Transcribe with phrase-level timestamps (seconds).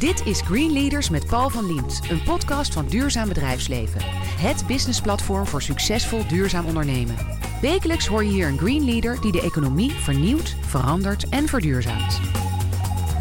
[0.00, 4.00] Dit is Green Leaders met Paul van Liemt, een podcast van Duurzaam Bedrijfsleven.
[4.40, 7.16] Het businessplatform voor succesvol duurzaam ondernemen.
[7.60, 12.20] Wekelijks hoor je hier een Green Leader die de economie vernieuwt, verandert en verduurzaamt.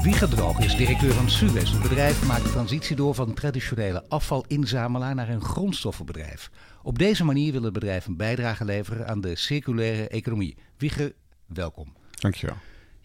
[0.03, 1.71] Wieger Droog is directeur van Suez.
[1.71, 6.49] Het bedrijf maakt de transitie door van een traditionele afvalinzamelaar naar een grondstoffenbedrijf.
[6.83, 10.57] Op deze manier wil het bedrijf een bijdrage leveren aan de circulaire economie.
[10.77, 11.13] Wieger,
[11.45, 11.93] welkom.
[12.11, 12.57] Dankjewel.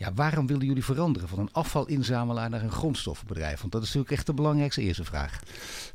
[0.04, 3.60] Ja, waarom willen jullie veranderen van een afvalinzamelaar naar een grondstoffenbedrijf?
[3.60, 5.40] Want dat is natuurlijk echt de belangrijkste eerste vraag.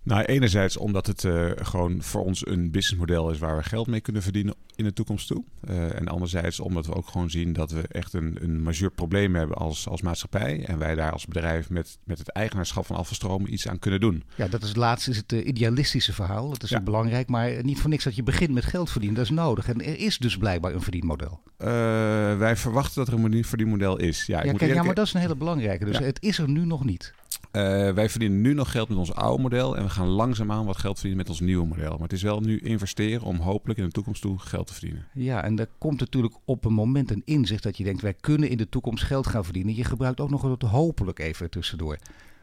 [0.04, 4.02] Nou, enerzijds omdat het uh, gewoon voor ons een businessmodel is waar we geld mee
[4.02, 5.44] kunnen verdienen in de toekomst toe.
[5.70, 9.36] Uh, en anderzijds omdat we ook gewoon zien dat we echt een, een majeur probleem
[9.36, 10.66] hebben als, als maatschappij.
[10.66, 14.24] En wij daar als bedrijf met, met het eigenaarschap van afvalstromen iets aan kunnen doen.
[14.36, 16.50] Ja, dat is het laatste, is het uh, idealistische verhaal.
[16.50, 16.82] Dat is ja.
[16.82, 19.18] belangrijk, maar niet voor niks dat je begint met geld verdienen.
[19.18, 19.68] Dat is nodig.
[19.70, 21.42] En er is dus blijkbaar een verdienmodel.
[22.38, 24.26] wij verwachten dat er een verdienmodel is.
[24.26, 25.86] Ja, ja, kijk, ja, maar dat is een hele belangrijke.
[25.86, 26.04] Dus ja.
[26.04, 27.14] het is er nu nog niet.
[27.52, 30.78] Uh, wij verdienen nu nog geld met ons oude model en we gaan langzaamaan wat
[30.78, 31.92] geld verdienen met ons nieuwe model.
[31.92, 35.08] Maar het is wel nu investeren om hopelijk in de toekomst toe geld te verdienen.
[35.14, 38.50] Ja, en er komt natuurlijk op een moment een inzicht dat je denkt, wij kunnen
[38.50, 39.76] in de toekomst geld gaan verdienen.
[39.76, 41.98] Je gebruikt ook nog het hopelijk even tussendoor.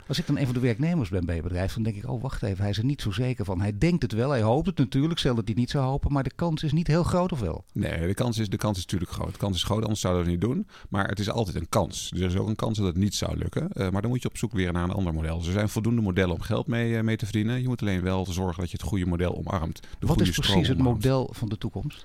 [0.09, 2.23] Als ik dan een van de werknemers ben bij het bedrijf, dan denk ik, oh
[2.23, 3.61] wacht even, hij is er niet zo zeker van.
[3.61, 6.23] Hij denkt het wel, hij hoopt het natuurlijk, stel dat hij niet zou hopen, maar
[6.23, 7.65] de kans is niet heel groot of wel?
[7.73, 9.33] Nee, de kans is, de kans is natuurlijk groot.
[9.33, 10.67] De kans is groot, anders zouden we het niet doen.
[10.89, 12.11] Maar het is altijd een kans.
[12.11, 13.69] Dus er is ook een kans dat het niet zou lukken.
[13.73, 15.39] Uh, maar dan moet je op zoek weer naar een ander model.
[15.39, 17.61] Dus er zijn voldoende modellen om geld mee, uh, mee te verdienen.
[17.61, 19.81] Je moet alleen wel zorgen dat je het goede model omarmt.
[19.99, 22.05] De Wat is precies het model van de toekomst?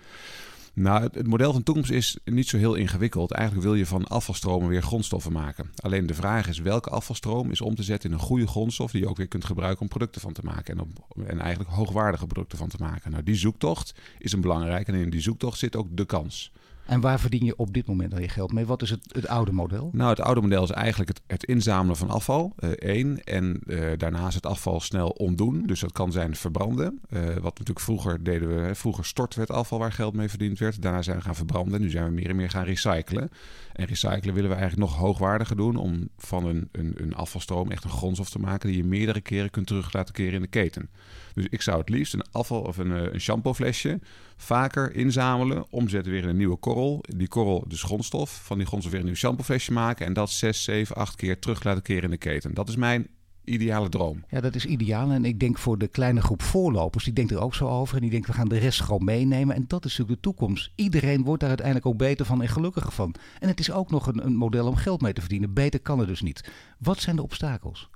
[0.73, 3.31] Nou, het, model van toekomst is niet zo heel ingewikkeld.
[3.31, 5.71] Eigenlijk wil je van afvalstromen weer grondstoffen maken.
[5.75, 9.01] Alleen de vraag is welke afvalstroom is om te zetten in een goede grondstof die
[9.01, 10.77] je ook weer kunt gebruiken om producten van te maken.
[10.77, 10.87] En,
[11.27, 13.11] en eigenlijk hoogwaardige producten van te maken.
[13.11, 16.51] Nou, die zoektocht is een belangrijke en in die zoektocht zit ook de kans.
[16.85, 18.65] En waar verdien je op dit moment dan je geld mee?
[18.65, 19.89] Wat is het, het oude model?
[19.93, 23.23] Nou, het oude model is eigenlijk het, het inzamelen van afval, uh, één.
[23.23, 25.63] En uh, daarnaast het afval snel ontdoen.
[25.65, 26.99] Dus dat kan zijn verbranden.
[27.09, 30.29] Uh, wat natuurlijk vroeger deden we, hè, vroeger storten we het afval waar geld mee
[30.29, 30.81] verdiend werd.
[30.81, 31.81] Daarna zijn we gaan verbranden.
[31.81, 33.29] Nu zijn we meer en meer gaan recyclen.
[33.73, 37.83] En recyclen willen we eigenlijk nog hoogwaardiger doen om van een, een, een afvalstroom echt
[37.83, 40.89] een grondstof te maken die je meerdere keren kunt terug laten keren in de keten.
[41.33, 43.99] Dus ik zou het liefst een afval of een, een shampooflesje
[44.37, 47.03] vaker inzamelen, omzetten weer in een nieuwe korrel.
[47.15, 50.63] Die korrel, dus grondstof, van die grondstof weer een nieuw shampooflesje maken en dat 6,
[50.63, 52.53] 7, 8 keer terug laten keren in de keten.
[52.53, 53.07] Dat is mijn
[53.43, 54.23] ideale droom.
[54.29, 55.11] Ja, dat is ideaal.
[55.11, 57.95] En ik denk voor de kleine groep voorlopers, die denkt er ook zo over.
[57.95, 59.55] En die denkt, we gaan de rest gewoon meenemen.
[59.55, 60.71] En dat is natuurlijk de toekomst.
[60.75, 63.15] Iedereen wordt daar uiteindelijk ook beter van en gelukkiger van.
[63.39, 65.53] En het is ook nog een, een model om geld mee te verdienen.
[65.53, 66.51] Beter kan het dus niet.
[66.77, 67.89] Wat zijn de obstakels?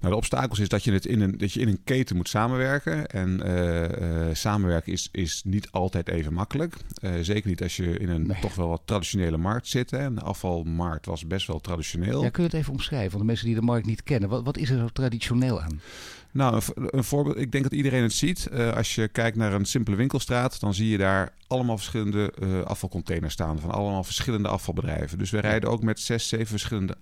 [0.00, 2.28] Nou, de obstakels is dat je, het in een, dat je in een keten moet
[2.28, 3.06] samenwerken.
[3.06, 6.74] En uh, uh, samenwerken is, is niet altijd even makkelijk.
[7.00, 8.40] Uh, zeker niet als je in een nee.
[8.40, 9.90] toch wel wat traditionele markt zit.
[9.90, 10.14] Hè.
[10.14, 12.22] De afvalmarkt was best wel traditioneel.
[12.22, 13.08] Ja, kun je het even omschrijven?
[13.10, 15.80] Want de mensen die de markt niet kennen, wat, wat is er zo traditioneel aan?
[16.30, 17.36] Nou, een, een, voorbeeld.
[17.36, 18.50] Ik denk dat iedereen het ziet.
[18.50, 22.32] als je kijkt naar een simpele winkelstraat, dan zie je daar allemaal verschillende
[22.64, 23.60] afvalcontainers staan.
[23.60, 25.18] Van allemaal verschillende afvalbedrijven.
[25.18, 26.96] Dus we rijden ook met zes, zeven verschillende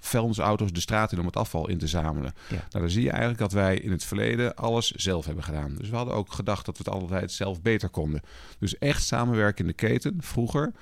[0.00, 2.34] vuilnisauto's de straat in om het afval in te zamelen.
[2.48, 2.54] Ja.
[2.54, 5.74] Nou, dan zie je eigenlijk dat wij in het verleden alles zelf hebben gedaan.
[5.74, 8.22] Dus we hadden ook gedacht dat we het altijd zelf beter konden.
[8.58, 10.72] Dus echt samenwerken in de keten, vroeger,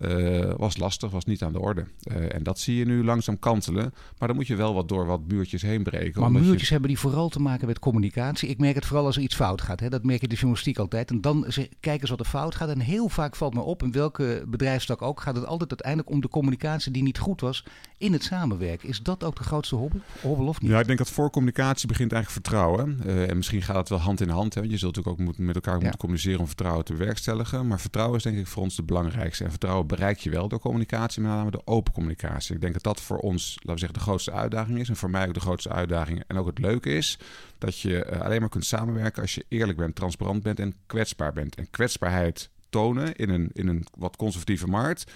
[0.00, 1.84] uh, was lastig, was niet aan de orde.
[2.04, 3.94] Uh, en dat zie je nu langzaam kantelen.
[4.18, 6.20] Maar dan moet je wel wat door wat muurtjes heen breken.
[6.20, 6.72] Maar muurtjes je...
[6.72, 8.48] hebben die vooral te maken met communicatie.
[8.48, 9.80] Ik merk het vooral als er iets fout gaat.
[9.80, 9.88] Hè.
[9.88, 11.10] Dat merk je de journalistiek altijd.
[11.10, 11.46] En dan
[11.80, 12.68] kijken ze wat er fout gaat.
[12.68, 16.20] En heel vaak valt me op, in welke bedrijfstak ook, gaat het altijd uiteindelijk om
[16.20, 17.64] de communicatie die niet goed was
[17.98, 18.88] in het samenwerken.
[18.88, 20.70] Is dat ook de grootste hobbel, hobbel of niet?
[20.70, 23.00] Ja, ik denk dat voor communicatie begint eigenlijk vertrouwen.
[23.06, 24.54] Uh, en misschien gaat het wel hand in hand.
[24.54, 24.60] Hè.
[24.60, 25.80] Je zult natuurlijk ook met elkaar ja.
[25.80, 27.66] moeten communiceren om vertrouwen te bewerkstelligen.
[27.66, 29.44] Maar vertrouwen is denk ik voor ons de belangrijkste.
[29.44, 32.54] En vertrouwen bereik je wel door communicatie, met name de open communicatie.
[32.54, 34.88] Ik denk dat dat voor ons, laten we zeggen, de grootste uitdaging is.
[34.88, 36.22] En voor mij ook de grootste uitdaging.
[36.26, 37.18] En ook het leuke is
[37.58, 41.32] dat je uh, alleen maar kunt samenwerken als je eerlijk bent, transparant bent en kwetsbaar
[41.32, 41.54] bent.
[41.54, 45.06] En kwetsbaarheid tonen in een, in een wat conservatieve markt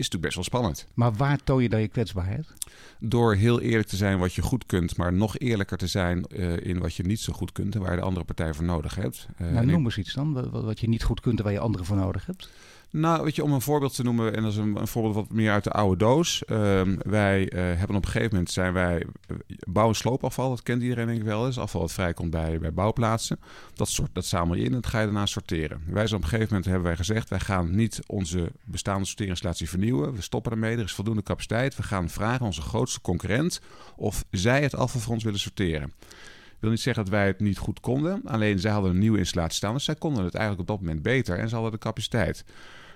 [0.00, 0.86] is natuurlijk best wel spannend.
[0.94, 2.52] Maar waar toon je dan je kwetsbaarheid?
[2.98, 6.56] Door heel eerlijk te zijn wat je goed kunt, maar nog eerlijker te zijn uh,
[6.56, 8.94] in wat je niet zo goed kunt en waar je de andere partij voor nodig
[8.94, 9.26] hebt.
[9.40, 11.58] Uh, nou, noem eens iets dan, wat, wat je niet goed kunt en waar je
[11.58, 12.50] anderen voor nodig hebt.
[12.92, 15.32] Nou, weet je, om een voorbeeld te noemen, en dat is een, een voorbeeld wat
[15.32, 16.42] meer uit de oude doos.
[16.46, 19.06] Uh, wij uh, hebben op een gegeven moment zijn wij
[19.68, 21.58] bouw- en sloopafval, dat kent iedereen denk ik wel eens.
[21.58, 23.38] Afval wat vrijkomt bij, bij bouwplaatsen.
[23.74, 25.82] Dat, soort, dat zamel je in en dat ga je daarna sorteren.
[25.86, 29.68] Wij zijn op een gegeven moment hebben wij gezegd, wij gaan niet onze bestaande sorteringsinstallatie
[29.68, 30.14] vernieuwen.
[30.14, 31.76] We stoppen ermee, er is voldoende capaciteit.
[31.76, 33.60] We gaan vragen onze grootste concurrent
[33.96, 35.92] of zij het afval voor ons willen sorteren
[36.60, 38.20] wil niet zeggen dat wij het niet goed konden.
[38.24, 39.74] Alleen zij hadden een nieuwe installatie staan.
[39.74, 41.38] Dus zij konden het eigenlijk op dat moment beter.
[41.38, 42.44] En ze hadden de capaciteit.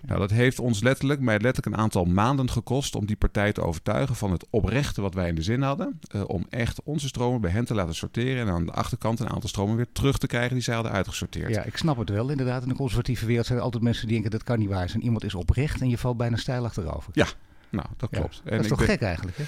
[0.06, 3.62] Nou, dat heeft ons letterlijk, mij letterlijk een aantal maanden gekost om die partij te
[3.62, 6.00] overtuigen van het oprechte wat wij in de zin hadden.
[6.14, 9.30] Uh, om echt onze stromen bij hen te laten sorteren en aan de achterkant een
[9.30, 11.54] aantal stromen weer terug te krijgen die zij hadden uitgesorteerd.
[11.54, 12.30] Ja, ik snap het wel.
[12.30, 14.88] Inderdaad, in de conservatieve wereld zijn er altijd mensen die denken dat kan niet waar
[14.88, 15.02] zijn.
[15.02, 17.10] Iemand is oprecht en je valt bijna stijl achterover.
[17.12, 17.26] Ja,
[17.74, 18.42] nou, dat klopt.
[18.44, 19.44] Ja, dat is toch gek eigenlijk, hè?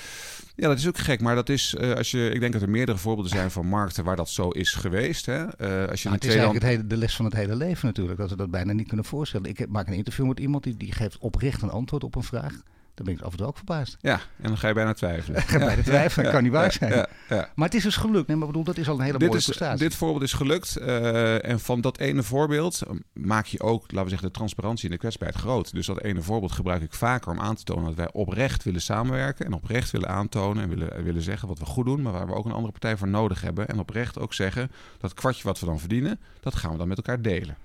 [0.56, 1.20] Ja, dat is ook gek.
[1.20, 4.04] Maar dat is, uh, als je, ik denk dat er meerdere voorbeelden zijn van markten
[4.04, 5.26] waar dat zo is geweest.
[5.26, 5.42] Hè?
[5.42, 7.86] Uh, als je nou, het is eigenlijk het hele, de les van het hele leven
[7.86, 8.18] natuurlijk.
[8.18, 9.50] Dat we dat bijna niet kunnen voorstellen.
[9.50, 12.62] Ik maak een interview met iemand die, die geeft oprecht een antwoord op een vraag.
[12.96, 13.96] Dan ben ik af en toe ook verbaasd.
[14.00, 15.42] Ja, en dan ga je bijna twijfelen.
[15.42, 16.92] ga je bijna twijfelen, dat kan niet waar zijn.
[17.28, 18.26] Ja, maar het is dus gelukt.
[18.26, 19.78] Nee, maar bedoel, dat is al een hele dit mooie is, prestatie.
[19.78, 20.78] Dit voorbeeld is gelukt.
[20.80, 22.82] Uh, en van dat ene voorbeeld
[23.12, 25.72] maak je ook, laten we zeggen, de transparantie en de kwetsbaarheid groot.
[25.72, 28.82] Dus dat ene voorbeeld gebruik ik vaker om aan te tonen dat wij oprecht willen
[28.82, 29.46] samenwerken.
[29.46, 32.02] En oprecht willen aantonen en willen, willen zeggen wat we goed doen.
[32.02, 33.68] Maar waar we ook een andere partij voor nodig hebben.
[33.68, 36.96] En oprecht ook zeggen dat kwartje wat we dan verdienen, dat gaan we dan met
[36.96, 37.56] elkaar delen.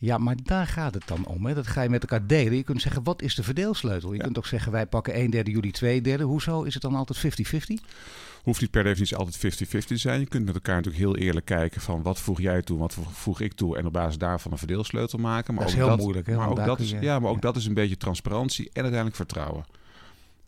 [0.00, 1.46] Ja, maar daar gaat het dan om.
[1.46, 1.54] Hè?
[1.54, 2.56] Dat ga je met elkaar delen.
[2.56, 4.10] Je kunt zeggen, wat is de verdeelsleutel?
[4.10, 4.24] Je ja.
[4.24, 6.24] kunt ook zeggen, wij pakken een derde, jullie twee derde.
[6.24, 6.62] Hoezo?
[6.62, 7.40] Is het dan altijd
[7.80, 7.84] 50-50?
[8.42, 10.20] Hoeft niet per definitie altijd 50-50 te zijn.
[10.20, 13.40] Je kunt met elkaar natuurlijk heel eerlijk kijken van wat voeg jij toe, wat voeg
[13.40, 13.76] ik toe.
[13.76, 15.54] En op basis daarvan een verdeelsleutel maken.
[15.54, 16.26] Maar dat is ook heel dat, moeilijk.
[16.26, 16.36] Hè?
[16.36, 17.40] Maar ook dat, je, is, ja, maar ook ja.
[17.40, 19.64] dat is een beetje transparantie en uiteindelijk vertrouwen.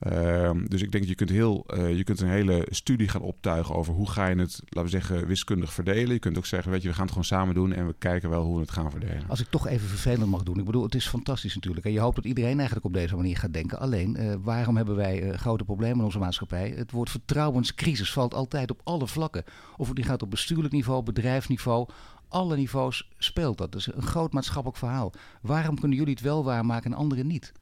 [0.08, 3.20] Uh, dus ik denk dat je kunt, heel, uh, je kunt een hele studie gaan
[3.20, 6.12] optuigen over hoe ga je het, laten we zeggen, wiskundig verdelen.
[6.12, 8.31] Je kunt ook zeggen, weet je, we gaan het gewoon samen doen en we kijken
[8.31, 9.25] wel hoe we het gaan verdelen.
[9.29, 10.58] Als ik toch even vervelend mag doen.
[10.58, 11.87] Ik bedoel, het is fantastisch natuurlijk.
[11.87, 13.79] En je hoopt dat iedereen eigenlijk op deze manier gaat denken.
[13.79, 16.73] Alleen, uh, waarom hebben wij grote problemen in onze maatschappij?
[16.76, 19.44] Het woord vertrouwenscrisis valt altijd op alle vlakken.
[19.76, 21.88] Of het nu gaat op bestuurlijk niveau, bedrijfsniveau,
[22.29, 23.75] alle niveaus speelt dat.
[23.75, 25.12] Is een groot maatschappelijk verhaal.
[25.43, 27.52] Waarom kunnen jullie het wel waarmaken en anderen niet?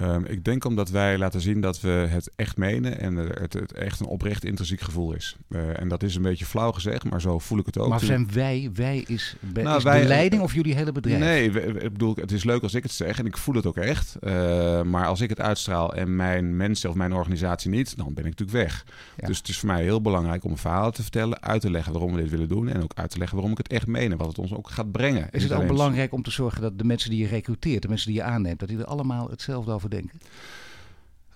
[0.00, 3.72] Um, ik denk omdat wij laten zien dat we het echt menen en het, het
[3.72, 5.36] echt een oprecht intrinsiek gevoel is.
[5.48, 7.88] Uh, en dat is een beetje flauw gezegd, maar zo voel ik het ook.
[7.88, 11.18] Maar zijn wij, wij is, be, nou, is wij, de leiding of jullie hele bedrijf?
[11.18, 11.50] Nee,
[11.82, 14.16] ik bedoel, het is leuk als ik het zeg en ik voel het ook echt.
[14.20, 18.24] Uh, maar als ik het uitstraal en mijn mensen of mijn organisatie niet, dan ben
[18.24, 18.84] ik natuurlijk weg.
[19.16, 19.26] Ja.
[19.26, 21.92] Dus het is voor mij heel belangrijk om een verhaal te vertellen, uit te leggen
[21.92, 24.12] waarom we dit willen doen en ook uit te leggen waarom ik het echt meen
[24.12, 25.28] en wat het ons ook gaat brengen.
[25.30, 28.06] Is het ook belangrijk om te zorgen dat de mensen die je recruteert, de mensen
[28.06, 30.20] die je aanneemt, dat die er allemaal hetzelfde over denken?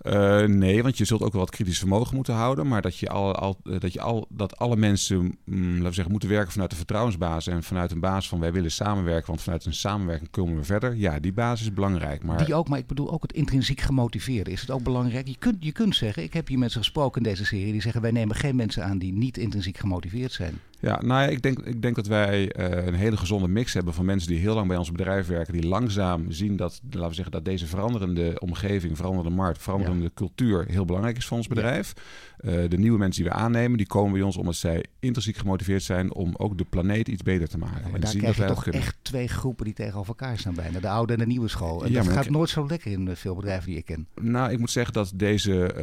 [0.03, 2.67] Uh, nee, want je zult ook wel wat kritisch vermogen moeten houden.
[2.67, 6.11] Maar dat je, al, al, dat, je al, dat alle mensen mm, laten we zeggen,
[6.11, 7.53] moeten werken vanuit de vertrouwensbasis.
[7.53, 9.27] En vanuit een basis van wij willen samenwerken.
[9.27, 10.95] Want vanuit een samenwerking komen we verder.
[10.95, 12.23] Ja, die basis is belangrijk.
[12.23, 12.45] Maar...
[12.45, 14.51] Die ook, maar ik bedoel ook het intrinsiek gemotiveerde.
[14.51, 15.27] Is het ook belangrijk?
[15.27, 17.71] Je kunt, je kunt zeggen, ik heb hier mensen gesproken in deze serie.
[17.71, 20.59] Die zeggen wij nemen geen mensen aan die niet intrinsiek gemotiveerd zijn.
[20.83, 23.93] Ja, nou ja, ik denk, ik denk dat wij uh, een hele gezonde mix hebben
[23.93, 25.53] van mensen die heel lang bij ons bedrijf werken.
[25.53, 30.09] Die langzaam zien dat, laten we zeggen, dat deze veranderende omgeving, veranderende markt, veranderende ja.
[30.13, 31.93] cultuur heel belangrijk is voor ons bedrijf.
[32.37, 32.51] Ja.
[32.51, 35.83] Uh, de nieuwe mensen die we aannemen, die komen bij ons omdat zij intrinsiek gemotiveerd
[35.83, 37.77] zijn om ook de planeet iets beter te maken.
[37.77, 38.81] Ja, maar en daar zien krijg dat je toch kunnen.
[38.81, 40.79] echt twee groepen die tegenover elkaar staan bijna.
[40.79, 41.85] De oude en de nieuwe school.
[41.85, 42.31] En dat gaat ik...
[42.31, 44.07] nooit zo lekker in veel bedrijven die ik ken.
[44.21, 45.75] Nou, ik moet zeggen dat deze,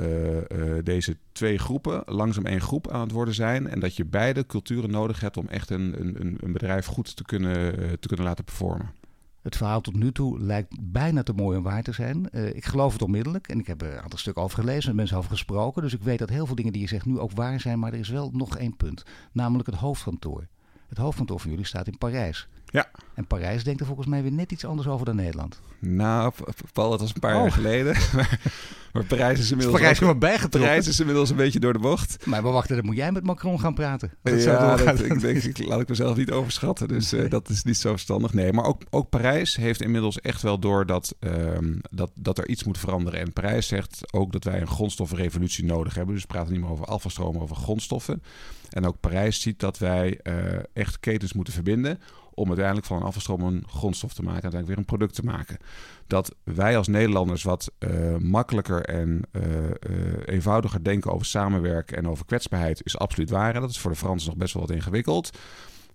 [0.52, 3.68] uh, deze twee groepen langzaam één groep aan het worden zijn.
[3.68, 7.22] En dat je beide culturen nodig hebt om echt een, een, een bedrijf goed te
[7.22, 8.90] kunnen, te kunnen laten performen.
[9.42, 12.28] Het verhaal tot nu toe lijkt bijna te mooi om waar te zijn.
[12.32, 13.48] Uh, ik geloof het onmiddellijk.
[13.48, 15.82] En ik heb er een aantal stukken over gelezen, met mensen over gesproken.
[15.82, 17.78] Dus ik weet dat heel veel dingen die je zegt nu ook waar zijn.
[17.78, 19.02] Maar er is wel nog één punt.
[19.32, 20.46] Namelijk het hoofdkantoor.
[20.88, 22.48] Het hoofdkantoor van jullie staat in Parijs.
[22.70, 22.90] Ja.
[23.14, 25.60] En Parijs denkt er volgens mij weer net iets anders over dan Nederland.
[25.78, 26.32] Nou,
[26.72, 27.40] Paul, dat was een paar oh.
[27.40, 27.96] jaar geleden.
[28.92, 29.78] maar Parijs is inmiddels...
[29.78, 30.60] Parijs is maar bijgetrokken.
[30.60, 32.26] Parijs is inmiddels een beetje door de bocht.
[32.26, 34.12] Maar we wachten, dan moet jij met Macron gaan praten.
[34.22, 36.88] Dat ja, dat, ik denk, ik, laat ik mezelf niet overschatten.
[36.88, 38.32] Dus uh, dat is niet zo verstandig.
[38.32, 42.48] Nee, maar ook, ook Parijs heeft inmiddels echt wel door dat, um, dat, dat er
[42.48, 43.20] iets moet veranderen.
[43.20, 46.14] En Parijs zegt ook dat wij een grondstoffenrevolutie nodig hebben.
[46.14, 48.22] Dus we praten niet meer over afvalstromen, over grondstoffen.
[48.70, 50.34] En ook Parijs ziet dat wij uh,
[50.72, 51.98] echt ketens moeten verbinden
[52.34, 55.24] om uiteindelijk van een afvalstroom een grondstof te maken en uiteindelijk weer een product te
[55.24, 55.58] maken.
[56.06, 59.70] Dat wij als Nederlanders wat uh, makkelijker en uh, uh,
[60.24, 63.52] eenvoudiger denken over samenwerken en over kwetsbaarheid is absoluut waar.
[63.52, 65.30] Dat is voor de Fransen nog best wel wat ingewikkeld.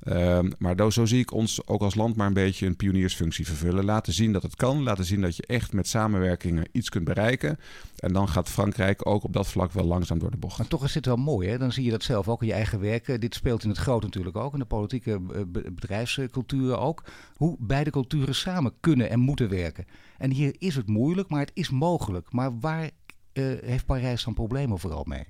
[0.03, 3.85] Uh, maar zo zie ik ons ook als land maar een beetje een pioniersfunctie vervullen.
[3.85, 4.83] Laten zien dat het kan.
[4.83, 7.59] Laten zien dat je echt met samenwerkingen iets kunt bereiken.
[7.97, 10.57] En dan gaat Frankrijk ook op dat vlak wel langzaam door de bocht.
[10.57, 11.49] Maar toch is dit wel mooi.
[11.49, 11.57] Hè?
[11.57, 13.21] Dan zie je dat zelf ook in je eigen werk.
[13.21, 14.53] Dit speelt in het groot natuurlijk ook.
[14.53, 15.19] In de politieke
[15.51, 17.03] bedrijfsculturen ook.
[17.35, 19.85] Hoe beide culturen samen kunnen en moeten werken.
[20.17, 22.31] En hier is het moeilijk, maar het is mogelijk.
[22.31, 22.89] Maar waar
[23.33, 25.25] uh, heeft Parijs dan problemen vooral mee?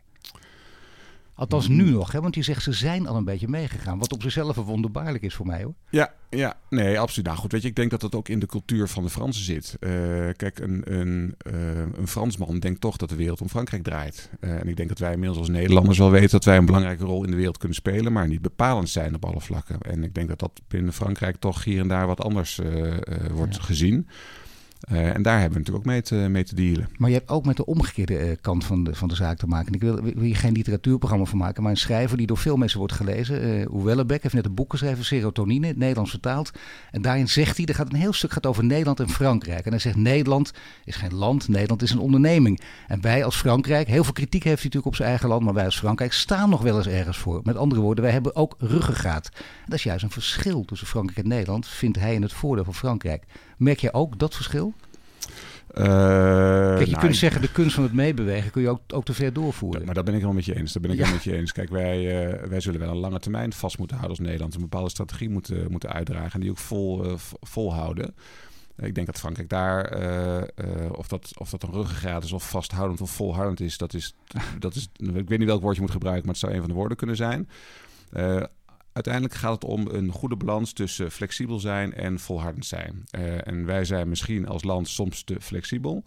[1.36, 2.22] Althans nu nog, hè?
[2.22, 4.00] want je zegt ze zijn al een beetje meegegaan.
[4.00, 5.74] Wat op zichzelf wonderbaarlijk is voor mij hoor.
[5.90, 7.26] Ja, ja, nee, absoluut.
[7.26, 9.44] Nou goed, weet je, ik denk dat dat ook in de cultuur van de Fransen
[9.44, 9.78] zit.
[9.80, 9.90] Uh,
[10.36, 14.30] kijk, een, een, uh, een Fransman denkt toch dat de wereld om Frankrijk draait.
[14.40, 17.04] Uh, en ik denk dat wij inmiddels als Nederlanders wel weten dat wij een belangrijke
[17.04, 19.82] rol in de wereld kunnen spelen, maar niet bepalend zijn op alle vlakken.
[19.82, 22.60] En ik denk dat dat binnen Frankrijk toch hier en daar wat anders
[23.32, 23.62] wordt ja.
[23.62, 24.08] gezien.
[24.86, 26.90] En daar hebben we natuurlijk ook mee te, mee dealen.
[26.98, 29.74] Maar je hebt ook met de omgekeerde kant van de, van de zaak te maken.
[29.74, 32.80] Ik wil, wil hier geen literatuurprogramma van maken, maar een schrijver die door veel mensen
[32.80, 33.68] wordt gelezen.
[33.86, 36.52] Uh, heeft net een boek geschreven, Serotonine, Nederlands vertaald.
[36.92, 39.66] En daarin zegt hij, er gaat een heel stuk gaat over Nederland en Frankrijk.
[39.66, 42.60] En hij zegt, Nederland is geen land, Nederland is een onderneming.
[42.88, 45.54] En wij als Frankrijk, heel veel kritiek heeft hij natuurlijk op zijn eigen land, maar
[45.54, 47.42] wij als Frankrijk staan nog wel eens ergens voor.
[47.44, 49.30] Met andere woorden, wij hebben ook ruggengraat.
[49.34, 52.64] En dat is juist een verschil tussen Frankrijk en Nederland, vindt hij in het voordeel
[52.64, 53.24] van Frankrijk.
[53.58, 54.74] Merk je ook dat verschil?
[55.78, 59.06] Uh, Kijk, je nou, kunt zeggen, de kunst van het meebewegen kun je ook, ook
[59.06, 59.86] te ver doorvoeren.
[59.86, 60.74] maar dat ben ik wel met je eens.
[60.74, 61.12] Dat ben ik ja.
[61.12, 61.52] met je eens.
[61.52, 64.56] Kijk, wij, uh, wij zullen wel een lange termijn vast moeten houden als Nederland.
[64.56, 68.16] Een bepaalde strategie moeten, moeten uitdragen en die ook vol, uh, volhouden.
[68.78, 69.84] Ik denk dat Frankrijk daar,
[70.92, 74.16] of, dat, of dat een ruggengraat is, of vasthoudend of volhoudend is, dat is,
[74.60, 76.70] dat is, ik weet niet welk woord je moet gebruiken, maar het zou een van
[76.70, 77.50] de woorden kunnen zijn
[78.96, 83.04] uiteindelijk gaat het om een goede balans tussen flexibel zijn en volhardend zijn.
[83.12, 86.04] Uh, en wij zijn misschien als land soms te flexibel.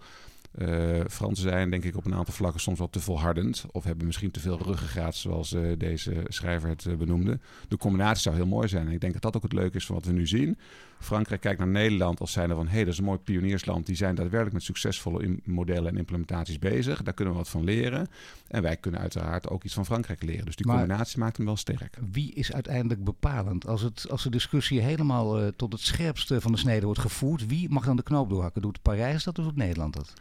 [0.59, 3.65] Uh, Fransen zijn denk ik op een aantal vlakken soms wel te volhardend.
[3.73, 7.39] Of hebben misschien te veel ruggengraat, zoals uh, deze schrijver het benoemde.
[7.69, 8.87] De combinatie zou heel mooi zijn.
[8.87, 10.59] En ik denk dat dat ook het leuke is van wat we nu zien.
[11.01, 12.67] Frankrijk kijkt naar Nederland als zijnde van...
[12.67, 13.87] hé, hey, dat is een mooi pioniersland.
[13.87, 17.03] Die zijn daadwerkelijk met succesvolle modellen en implementaties bezig.
[17.03, 18.09] Daar kunnen we wat van leren.
[18.49, 20.45] En wij kunnen uiteraard ook iets van Frankrijk leren.
[20.45, 21.99] Dus die maar combinatie maakt hem wel sterk.
[22.13, 23.67] Wie is uiteindelijk bepalend?
[23.67, 27.47] Als, het, als de discussie helemaal tot het scherpste van de snede wordt gevoerd...
[27.47, 28.63] wie mag dan de knoop doorhakken?
[28.63, 30.13] Doet Parijs dat of doet Nederland dat?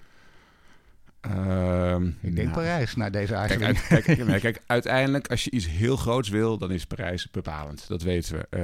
[1.27, 3.81] Uh, ik denk nou, Parijs naar deze aardbeving.
[3.87, 7.85] Kijk, kijk, kijk, uiteindelijk als je iets heel groots wil, dan is Parijs bepalend.
[7.87, 8.57] Dat weten we.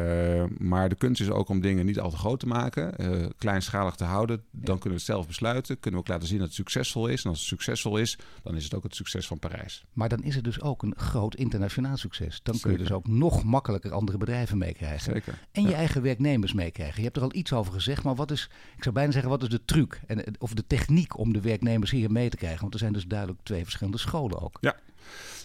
[0.49, 3.25] Uh, maar de kunst is ook om dingen niet al te groot te maken, uh,
[3.37, 4.43] kleinschalig te houden.
[4.51, 5.79] Dan kunnen we het zelf besluiten.
[5.79, 7.23] Kunnen we ook laten zien dat het succesvol is.
[7.23, 9.83] En als het succesvol is, dan is het ook het succes van Parijs.
[9.93, 12.39] Maar dan is het dus ook een groot internationaal succes.
[12.43, 15.13] Dan kun je dus ook nog makkelijker andere bedrijven meekrijgen.
[15.13, 15.39] Zeker.
[15.51, 16.97] En je eigen werknemers meekrijgen.
[16.97, 19.41] Je hebt er al iets over gezegd, maar wat is, ik zou bijna zeggen, wat
[19.41, 22.52] is de truc en, of de techniek om de werknemers hier mee te krijgen?
[22.61, 24.57] Want er zijn dus duidelijk twee verschillende scholen ook.
[24.61, 24.75] Ja.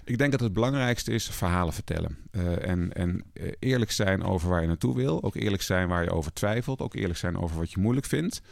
[0.05, 2.19] Ik denk dat het belangrijkste is verhalen vertellen.
[2.31, 5.23] Uh, en, en uh, eerlijk zijn over waar je naartoe wil.
[5.23, 6.81] Ook eerlijk zijn waar je over twijfelt.
[6.81, 8.43] Ook eerlijk zijn over wat je moeilijk vindt.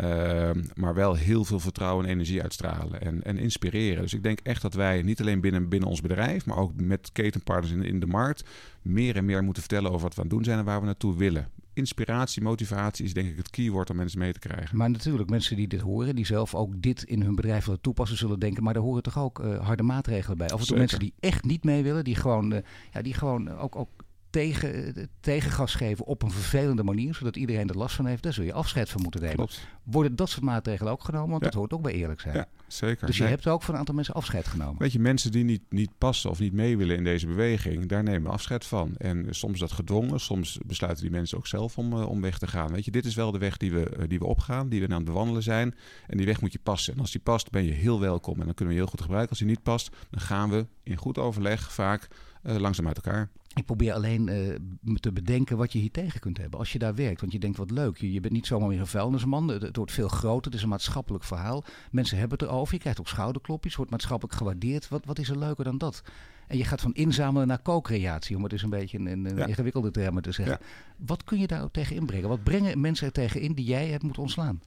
[0.00, 4.02] Uh, maar wel heel veel vertrouwen en energie uitstralen en, en inspireren.
[4.02, 7.10] Dus ik denk echt dat wij niet alleen binnen, binnen ons bedrijf, maar ook met
[7.12, 8.44] ketenpartners in, in de markt,
[8.82, 10.86] meer en meer moeten vertellen over wat we aan het doen zijn en waar we
[10.86, 14.76] naartoe willen inspiratie, motivatie is denk ik het keyword om mensen mee te krijgen.
[14.76, 18.16] Maar natuurlijk, mensen die dit horen, die zelf ook dit in hun bedrijf willen toepassen,
[18.16, 20.52] zullen denken, maar daar horen toch ook uh, harde maatregelen bij.
[20.52, 22.58] Of het mensen die echt niet mee willen, die gewoon, uh,
[22.92, 24.03] ja, die gewoon ook, ook
[24.34, 28.44] tegen, tegengas geven op een vervelende manier, zodat iedereen er last van heeft, daar zul
[28.44, 29.36] je afscheid van moeten nemen.
[29.36, 29.66] Klopt.
[29.82, 31.30] Worden dat soort maatregelen ook genomen?
[31.30, 31.48] Want ja.
[31.48, 32.34] dat hoort ook bij eerlijk zijn.
[32.34, 33.06] Ja, zeker.
[33.06, 33.32] Dus je nee.
[33.32, 34.78] hebt ook van een aantal mensen afscheid genomen.
[34.78, 38.02] Weet je, mensen die niet, niet passen of niet mee willen in deze beweging, daar
[38.02, 38.96] nemen we afscheid van.
[38.96, 42.46] En soms dat gedwongen, soms besluiten die mensen ook zelf om, uh, om weg te
[42.46, 42.72] gaan.
[42.72, 44.86] Weet je, dit is wel de weg die we, uh, die we opgaan, die we
[44.86, 45.74] aan het bewandelen zijn.
[46.06, 46.94] En die weg moet je passen.
[46.94, 48.38] En als die past, ben je heel welkom.
[48.38, 49.30] En dan kunnen we je heel goed gebruiken.
[49.30, 52.08] Als die niet past, dan gaan we in goed overleg vaak
[52.42, 53.30] uh, langzaam uit elkaar.
[53.54, 56.94] Ik probeer alleen uh, te bedenken wat je hier tegen kunt hebben als je daar
[56.94, 57.20] werkt.
[57.20, 59.48] Want je denkt wat leuk, je, je bent niet zomaar weer een vuilnisman.
[59.48, 61.64] Het, het wordt veel groter, het is een maatschappelijk verhaal.
[61.90, 64.88] Mensen hebben het erover, je krijgt ook schouderklopjes, wordt maatschappelijk gewaardeerd.
[64.88, 66.02] Wat, wat is er leuker dan dat?
[66.46, 69.46] En je gaat van inzamelen naar co-creatie, om het dus een beetje in, in ja.
[69.46, 70.58] ingewikkelde termen te zeggen.
[70.60, 70.66] Ja.
[71.06, 72.28] Wat kun je daar tegen inbrengen?
[72.28, 74.60] Wat brengen mensen er tegen in die jij hebt moeten ontslaan?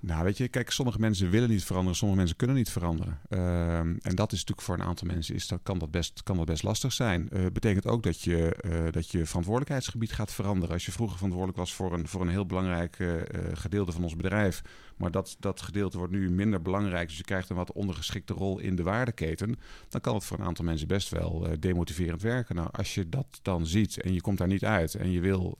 [0.00, 3.18] Nou, weet je, kijk, sommige mensen willen niet veranderen, sommige mensen kunnen niet veranderen.
[3.28, 6.36] Uh, en dat is natuurlijk voor een aantal mensen, is, dat, kan, dat best, kan
[6.36, 7.28] dat best lastig zijn.
[7.32, 10.74] Uh, betekent ook dat je, uh, dat je verantwoordelijkheidsgebied gaat veranderen.
[10.74, 13.20] Als je vroeger verantwoordelijk was voor een, voor een heel belangrijk uh,
[13.52, 14.62] gedeelte van ons bedrijf,
[14.96, 18.58] maar dat, dat gedeelte wordt nu minder belangrijk, dus je krijgt een wat ondergeschikte rol
[18.58, 19.56] in de waardeketen,
[19.88, 22.54] dan kan het voor een aantal mensen best wel demotiverend werken.
[22.54, 25.58] Nou, als je dat dan ziet en je komt daar niet uit en je wil,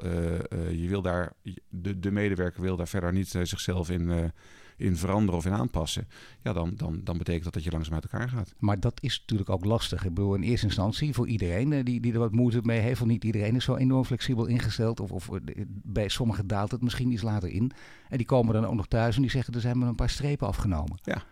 [0.70, 1.32] je wil daar,
[1.68, 4.27] de, de medewerker wil daar verder niet zichzelf in
[4.78, 6.08] in veranderen of in aanpassen,
[6.42, 8.54] ja, dan, dan, dan betekent dat dat je langzaam uit elkaar gaat.
[8.58, 10.04] Maar dat is natuurlijk ook lastig.
[10.04, 13.10] Ik bedoel, in eerste instantie voor iedereen die, die er wat moeite mee heeft, want
[13.10, 15.00] niet iedereen is zo enorm flexibel ingesteld.
[15.00, 15.28] Of, of
[15.68, 17.72] bij sommigen daalt het misschien iets later in.
[18.08, 20.10] En die komen dan ook nog thuis en die zeggen, er zijn maar een paar
[20.10, 20.98] strepen afgenomen.
[21.02, 21.22] Ja.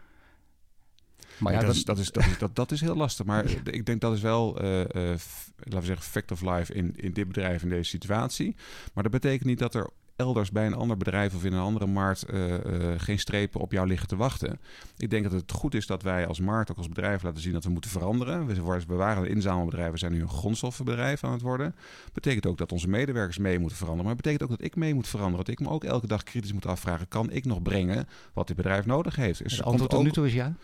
[1.39, 3.27] Maar ja, dat, is, dat, is, dat, is, dat, dat is heel lastig.
[3.27, 3.57] Maar ja.
[3.65, 7.13] ik denk dat is wel, uh, uh, laten we zeggen, fact of life in, in
[7.13, 8.57] dit bedrijf, in deze situatie.
[8.95, 11.87] Maar dat betekent niet dat er elders bij een ander bedrijf of in een andere
[11.87, 12.59] markt uh, uh,
[12.97, 14.61] geen strepen op jou liggen te wachten.
[14.97, 17.53] Ik denk dat het goed is dat wij als markt, ook als bedrijf, laten zien
[17.53, 18.47] dat we moeten veranderen.
[18.47, 21.75] We, waren een inzamelbedrijf, we zijn nu een grondstoffenbedrijf aan het worden.
[22.13, 24.07] Betekent ook dat onze medewerkers mee moeten veranderen.
[24.07, 25.45] Maar betekent ook dat ik mee moet veranderen.
[25.45, 28.57] Dat ik me ook elke dag kritisch moet afvragen: kan ik nog brengen wat dit
[28.57, 29.43] bedrijf nodig heeft?
[29.43, 30.55] Dus het antwoord tot nu toe is ja.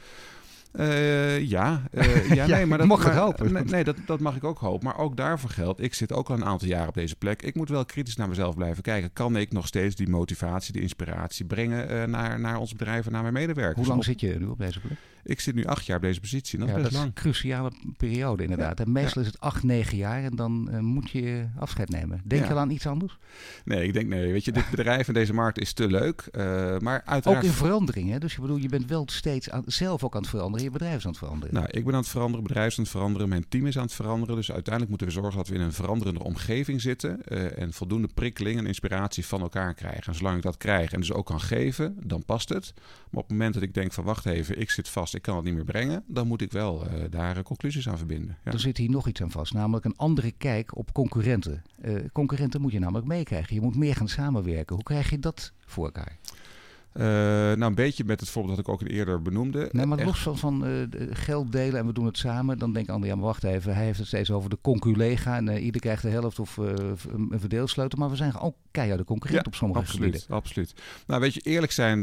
[0.73, 3.53] Uh, ja, uh, ja, nee, maar dat mag het hopen.
[3.53, 4.85] Nee, nee, dat, dat mag ik ook hopen.
[4.85, 7.43] Maar ook daarvoor geldt, ik zit ook al een aantal jaar op deze plek.
[7.43, 9.13] Ik moet wel kritisch naar mezelf blijven kijken.
[9.13, 13.13] Kan ik nog steeds die motivatie, die inspiratie brengen uh, naar, naar ons bedrijf en
[13.13, 13.79] naar mijn medewerkers?
[13.79, 14.99] Hoe lang zit je nu op deze plek?
[15.25, 16.59] Ik zit nu acht jaar op deze positie.
[16.59, 17.13] Dat ja, is best dat lang.
[17.15, 18.81] is een cruciale periode inderdaad.
[18.81, 22.21] En meestal is het acht, negen jaar en dan uh, moet je afscheid nemen.
[22.25, 23.19] Denk je aan iets anders?
[23.65, 24.33] Nee, ik denk nee.
[24.33, 26.29] Weet je, dit bedrijf en deze markt is te leuk.
[26.33, 27.45] Uh, maar uiteraard...
[27.45, 28.19] Ook in verandering, hè?
[28.19, 30.65] Dus je bedoel, je bent wel steeds aan, zelf ook aan het veranderen.
[30.65, 31.55] Je bedrijf is aan het veranderen.
[31.55, 33.85] Nou, ik ben aan het veranderen, bedrijf is aan het veranderen, mijn team is aan
[33.85, 34.37] het veranderen.
[34.37, 38.09] Dus uiteindelijk moeten we zorgen dat we in een veranderende omgeving zitten uh, en voldoende
[38.15, 40.07] prikkeling en inspiratie van elkaar krijgen.
[40.07, 42.73] En zolang ik dat krijg en dus ook kan geven, dan past het.
[42.77, 45.37] Maar op het moment dat ik denk van wacht even, ik zit vast, ik kan
[45.37, 48.37] het niet meer brengen dan moet ik wel uh, daar conclusies aan verbinden.
[48.45, 48.53] Ja.
[48.53, 51.63] Er zit hier nog iets aan vast, namelijk een andere kijk op concurrenten.
[51.85, 53.55] Uh, concurrenten moet je namelijk meekrijgen.
[53.55, 54.75] Je moet meer gaan samenwerken.
[54.75, 56.19] Hoe krijg je dat voor elkaar?
[56.95, 59.69] Uh, nou, een beetje met het voorbeeld dat ik ook eerder benoemde.
[59.73, 62.89] Nee, maar los van, van uh, geld delen en we doen het samen, dan denk
[62.89, 65.81] ik, ja, maar wacht even, hij heeft het steeds over de conculega en uh, ieder
[65.81, 69.81] krijgt de helft of een verdeelsleutel, maar we zijn ook keiharde concurrent ja, op sommige
[69.81, 70.37] absoluut, gebieden.
[70.37, 70.75] Absoluut.
[71.07, 72.01] Nou, weet je, eerlijk zijn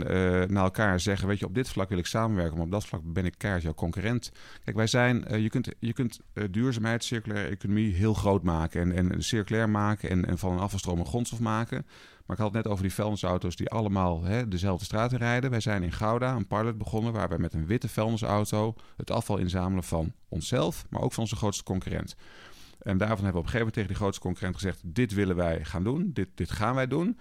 [0.54, 3.02] naar elkaar zeggen, weet je, op dit vlak wil ik samenwerken, maar op dat vlak
[3.06, 4.32] ben ik keihard jouw concurrent.
[4.64, 6.20] Kijk, wij zijn, je kunt, je kunt
[6.52, 11.00] duurzaamheid, circulaire economie heel groot maken en, en circulair maken en, en van een afvalstroom
[11.00, 11.86] een grondstof maken.
[12.30, 15.50] Maar ik had het net over die vuilnisauto's die allemaal hè, dezelfde straten rijden.
[15.50, 19.38] Wij zijn in Gouda een pilot begonnen waar wij met een witte vuilnisauto het afval
[19.38, 22.16] inzamelen van onszelf, maar ook van onze grootste concurrent.
[22.80, 25.36] En daarvan hebben we op een gegeven moment tegen die grootste concurrent gezegd: dit willen
[25.36, 27.18] wij gaan doen, dit, dit gaan wij doen.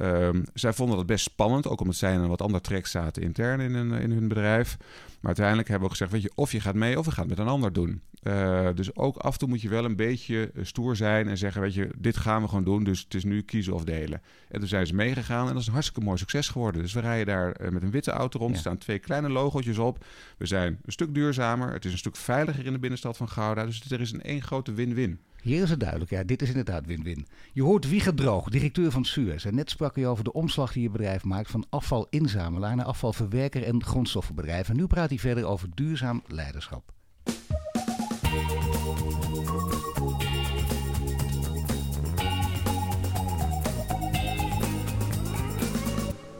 [0.00, 3.22] Um, zij vonden dat best spannend, ook omdat zij in een wat ander trek zaten
[3.22, 4.76] intern in in hun bedrijf.
[5.20, 7.36] Maar uiteindelijk hebben we gezegd, weet je, of je gaat mee of we gaan het
[7.36, 8.02] met een ander doen.
[8.22, 11.60] Uh, dus ook af en toe moet je wel een beetje stoer zijn en zeggen,
[11.60, 14.22] weet je, dit gaan we gewoon doen, dus het is nu kiezen of delen.
[14.48, 16.82] En toen zijn ze meegegaan en dat is een hartstikke mooi succes geworden.
[16.82, 19.78] Dus we rijden daar uh, met een witte auto rond, er staan twee kleine logootjes
[19.78, 20.04] op.
[20.38, 23.64] We zijn een stuk duurzamer, het is een stuk veiliger in de binnenstad van Gouda,
[23.64, 25.18] dus er is een één grote win-win.
[25.42, 27.26] Hier is het duidelijk, ja, dit is inderdaad win-win.
[27.52, 29.44] Je hoort Wieger Droog, directeur van Suez.
[29.44, 33.62] En net sprak hij over de omslag die je bedrijf maakt van afvalinzamelaar naar afvalverwerker
[33.62, 34.68] en grondstoffenbedrijf.
[34.68, 36.92] En nu praat hij verder over duurzaam leiderschap.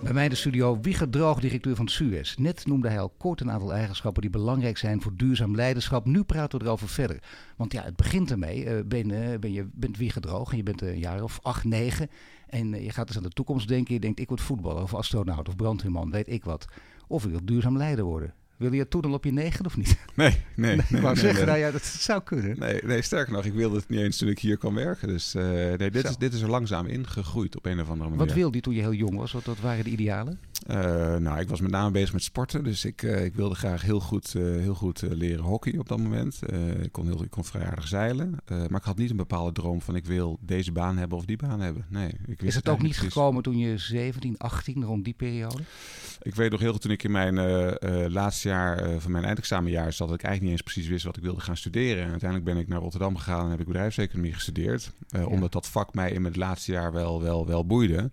[0.08, 2.36] Bij mij in de studio Wieger Droog, directeur van Suez.
[2.36, 6.06] Net noemde hij al kort een aantal eigenschappen die belangrijk zijn voor duurzaam leiderschap.
[6.06, 7.22] Nu praten we erover verder.
[7.56, 8.64] Want ja, het begint ermee.
[8.64, 11.64] Uh, ben, uh, ben je bent Wieger Droog en je bent een jaar of acht,
[11.64, 12.10] negen.
[12.46, 13.94] En uh, je gaat dus aan de toekomst denken.
[13.94, 16.66] Je denkt, ik word voetballer of astronaut of brandweerman, weet ik wat.
[17.06, 18.34] Of ik wil duurzaam leider worden.
[18.58, 19.96] Wil je het toen al op je negen of niet?
[20.14, 20.76] Nee, nee.
[20.76, 21.46] nee, nee, nee zeggen.
[21.46, 22.58] Nou ja, dat zou kunnen.
[22.58, 25.08] Nee, nee, sterker nog, ik wilde het niet eens toen ik hier kwam werken.
[25.08, 28.26] Dus uh, nee, dit, is, dit is er langzaam ingegroeid op een of andere manier.
[28.26, 29.32] Wat wilde je toen je heel jong was?
[29.32, 30.38] Wat, wat waren de idealen?
[30.70, 30.76] Uh,
[31.16, 32.64] nou, ik was met name bezig met sporten.
[32.64, 36.38] Dus ik, uh, ik wilde graag heel goed, heel goed leren hockey op dat moment.
[36.82, 38.36] ik, kon heel, ik kon vrij aardig zeilen.
[38.46, 41.36] maar ik had niet een bepaalde droom van ik wil deze baan hebben of die
[41.36, 41.84] baan hebben.
[41.88, 45.62] Nee, ik wist is het ook niet gekomen toen je 17, 18, rond die periode?
[46.22, 47.34] Ik weet nog heel goed toen ik in mijn
[48.12, 51.22] laatste jaar van mijn eindexamenjaar zat, dat ik eigenlijk niet eens precies wist wat ik
[51.22, 52.04] wilde gaan studeren.
[52.04, 54.92] En uiteindelijk ben ik naar Rotterdam gegaan en heb ik bedrijfseconomie gestudeerd.
[55.10, 55.26] Uh, ja.
[55.26, 58.10] Omdat dat vak mij in het laatste jaar wel, wel, wel boeide.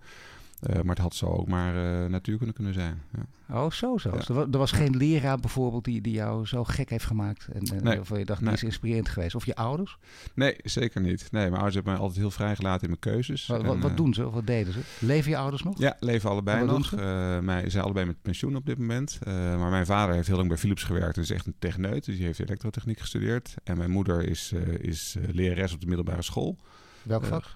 [0.62, 3.02] Uh, maar het had zo ook maar uh, natuurkunde kunnen zijn.
[3.14, 3.56] Ja.
[3.56, 4.10] Oh, zo zo.
[4.10, 4.18] Ja.
[4.18, 7.48] Dus er was geen leraar bijvoorbeeld die, die jou zo gek heeft gemaakt?
[7.48, 8.20] En, en nee.
[8.20, 8.50] je dacht, nee.
[8.50, 9.36] die is inspirerend geweest?
[9.36, 9.98] Of je ouders?
[10.34, 11.22] Nee, zeker niet.
[11.22, 13.48] Nee, mijn ouders hebben mij altijd heel vrijgelaten in mijn keuzes.
[13.48, 14.28] Wat, en, wat, wat doen ze?
[14.28, 14.80] Of wat deden ze?
[15.00, 15.80] Leven je ouders nog?
[15.80, 16.92] Ja, leven allebei nog.
[16.92, 19.20] Uh, mij zijn allebei met pensioen op dit moment.
[19.28, 21.16] Uh, maar mijn vader heeft heel lang bij Philips gewerkt.
[21.16, 22.06] en is echt een techneut.
[22.06, 23.54] Dus die heeft elektrotechniek gestudeerd.
[23.64, 26.58] En mijn moeder is, uh, is lerares op de middelbare school.
[27.04, 27.54] Welk vak?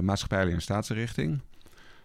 [0.00, 1.40] maatschappijleer en staatsinrichting.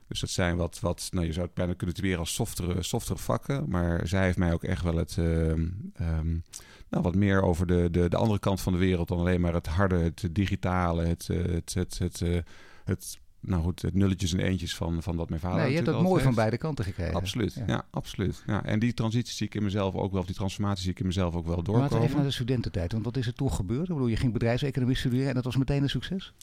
[0.07, 3.19] Dus dat zijn wat, wat nou, je zou het bijna kunnen typeren als softere, softere
[3.19, 3.69] vakken.
[3.69, 6.43] Maar zij heeft mij ook echt wel het, uh, um,
[6.89, 9.53] nou, wat meer over de, de, de andere kant van de wereld dan alleen maar
[9.53, 12.45] het harde, het digitale, het, het, het, het, het,
[12.85, 15.85] het nou goed, het nulletjes en eentjes van, van wat mijn vader nee, je hebt
[15.85, 16.23] dat mooi heeft.
[16.23, 17.13] van beide kanten gekregen.
[17.13, 18.43] Absoluut, ja, ja absoluut.
[18.47, 18.65] Ja.
[18.65, 21.05] En die transitie zie ik in mezelf ook wel, of die transformatie zie ik in
[21.05, 21.81] mezelf ook wel doorkomen.
[21.81, 23.89] Laten we even naar de studententijd, want wat is er toen gebeurd?
[23.89, 26.33] Ik bedoel, je ging bedrijfseconomie studeren en dat was meteen een succes?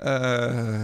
[0.00, 0.06] Uh,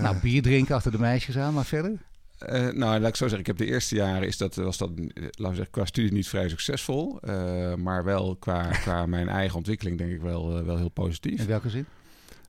[0.02, 1.98] nou, bier drinken achter de meisjes aan, maar verder?
[2.42, 4.90] Uh, nou, laat ik zo zeggen, ik heb de eerste jaren is dat, was dat,
[4.90, 7.18] laten we zeggen, qua studie niet vrij succesvol.
[7.25, 11.40] Uh, maar wel qua, qua mijn eigen ontwikkeling denk ik wel, uh, wel heel positief.
[11.40, 11.87] In welke zin?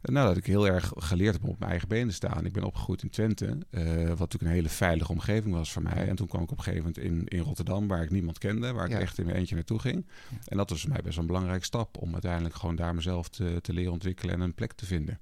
[0.02, 2.46] Nou, dat ik heel erg geleerd heb om op mijn eigen benen te staan.
[2.46, 6.08] Ik ben opgegroeid in Twente, uh, wat natuurlijk een hele veilige omgeving was voor mij.
[6.08, 8.72] En toen kwam ik op een gegeven moment in, in Rotterdam, waar ik niemand kende,
[8.72, 9.00] waar ik ja.
[9.00, 10.06] echt in mijn eentje naartoe ging.
[10.30, 10.38] Ja.
[10.46, 13.30] En dat was voor mij best wel een belangrijke stap om uiteindelijk gewoon daar mezelf
[13.30, 15.20] te, te leren ontwikkelen en een plek te vinden.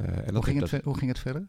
[0.00, 1.48] Uh, en hoe, ging dat, het, hoe ging het verder?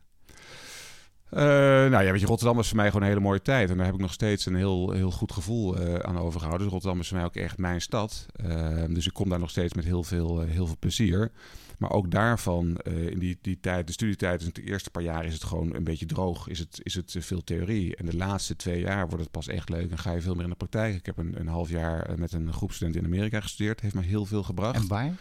[1.34, 3.70] Uh, nou ja, weet je, Rotterdam is voor mij gewoon een hele mooie tijd.
[3.70, 6.64] En daar heb ik nog steeds een heel, heel goed gevoel uh, aan overgehouden.
[6.64, 8.26] Dus Rotterdam is voor mij ook echt mijn stad.
[8.46, 11.32] Uh, dus ik kom daar nog steeds met heel veel, heel veel plezier.
[11.78, 15.34] Maar ook daarvan, in die, die tijd, de studietijd, dus de eerste paar jaar is
[15.34, 16.48] het gewoon een beetje droog.
[16.48, 17.96] Is het, is het veel theorie.
[17.96, 20.44] En de laatste twee jaar wordt het pas echt leuk en ga je veel meer
[20.44, 20.96] in de praktijk.
[20.96, 23.80] Ik heb een, een half jaar met een groep studenten in Amerika gestudeerd.
[23.82, 24.76] Heeft me heel veel gebracht.
[24.76, 25.14] En waar?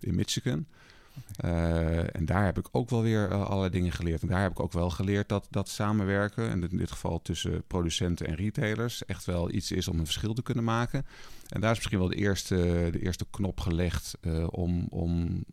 [0.00, 0.66] In Michigan.
[1.44, 4.22] Uh, en daar heb ik ook wel weer uh, allerlei dingen geleerd.
[4.22, 7.62] En daar heb ik ook wel geleerd dat, dat samenwerken, en in dit geval tussen
[7.66, 11.06] producenten en retailers, echt wel iets is om een verschil te kunnen maken.
[11.48, 15.44] En daar is misschien wel de eerste, de eerste knop gelegd uh, om, om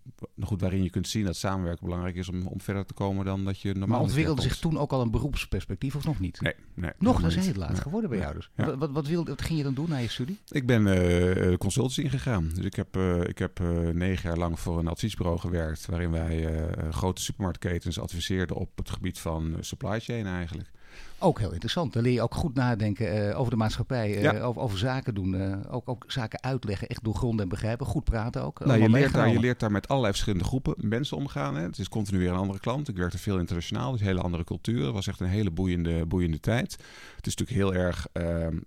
[0.42, 3.46] goed, waarin je kunt zien dat samenwerken belangrijk is om, om verder te komen dan
[3.46, 3.88] dat je normaal.
[3.88, 6.42] Maar ontwikkelde zich toen ook al een beroepsperspectief of nog niet?
[6.42, 8.50] Nee, nee nog, dat is heel laat geworden bij jou dus.
[8.56, 8.66] Ja.
[8.78, 10.40] Wat, wat, wat, ging je dan doen na je studie?
[10.50, 12.52] Ik ben uh, consultancy ingegaan.
[12.54, 13.60] Dus ik heb, uh, ik heb
[13.94, 19.20] negen jaar lang voor een adviesbureau gewerkt, waarin wij grote supermarktketens adviseerden op het gebied
[19.20, 20.72] van supply chain eigenlijk.
[21.20, 21.94] Ook heel interessant.
[21.94, 25.34] Dan leer je ook goed nadenken uh, over de maatschappij, uh, over, over, zaken doen.
[25.34, 27.86] Uh, ook, ook, zaken uitleggen, echt doorgronden en begrijpen.
[27.86, 28.66] Goed praten ook.
[28.66, 31.56] Nou, je, leert daar, je leert daar met allerlei verschillende groepen mensen omgaan.
[31.56, 31.62] Hè.
[31.62, 32.88] Het is continu weer een andere klant.
[32.88, 34.84] Ik werkte veel internationaal, dus een hele andere cultuur.
[34.84, 36.72] Het was echt een hele boeiende, boeiende tijd.
[37.16, 38.58] Het is natuurlijk heel erg ehm,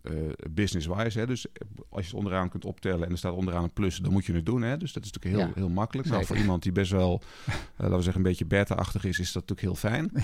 [0.51, 1.27] business-wise.
[1.27, 1.47] Dus
[1.89, 4.33] als je het onderaan kunt optellen en er staat onderaan een plus, dan moet je
[4.33, 4.63] het doen.
[4.63, 4.77] Hè.
[4.77, 6.09] Dus dat is natuurlijk heel, heel makkelijk.
[6.09, 7.23] Nou, voor iemand die best wel,
[7.77, 10.11] laten we zeggen, een beetje beta-achtig is, is dat natuurlijk heel fijn.
[10.15, 10.23] Ja.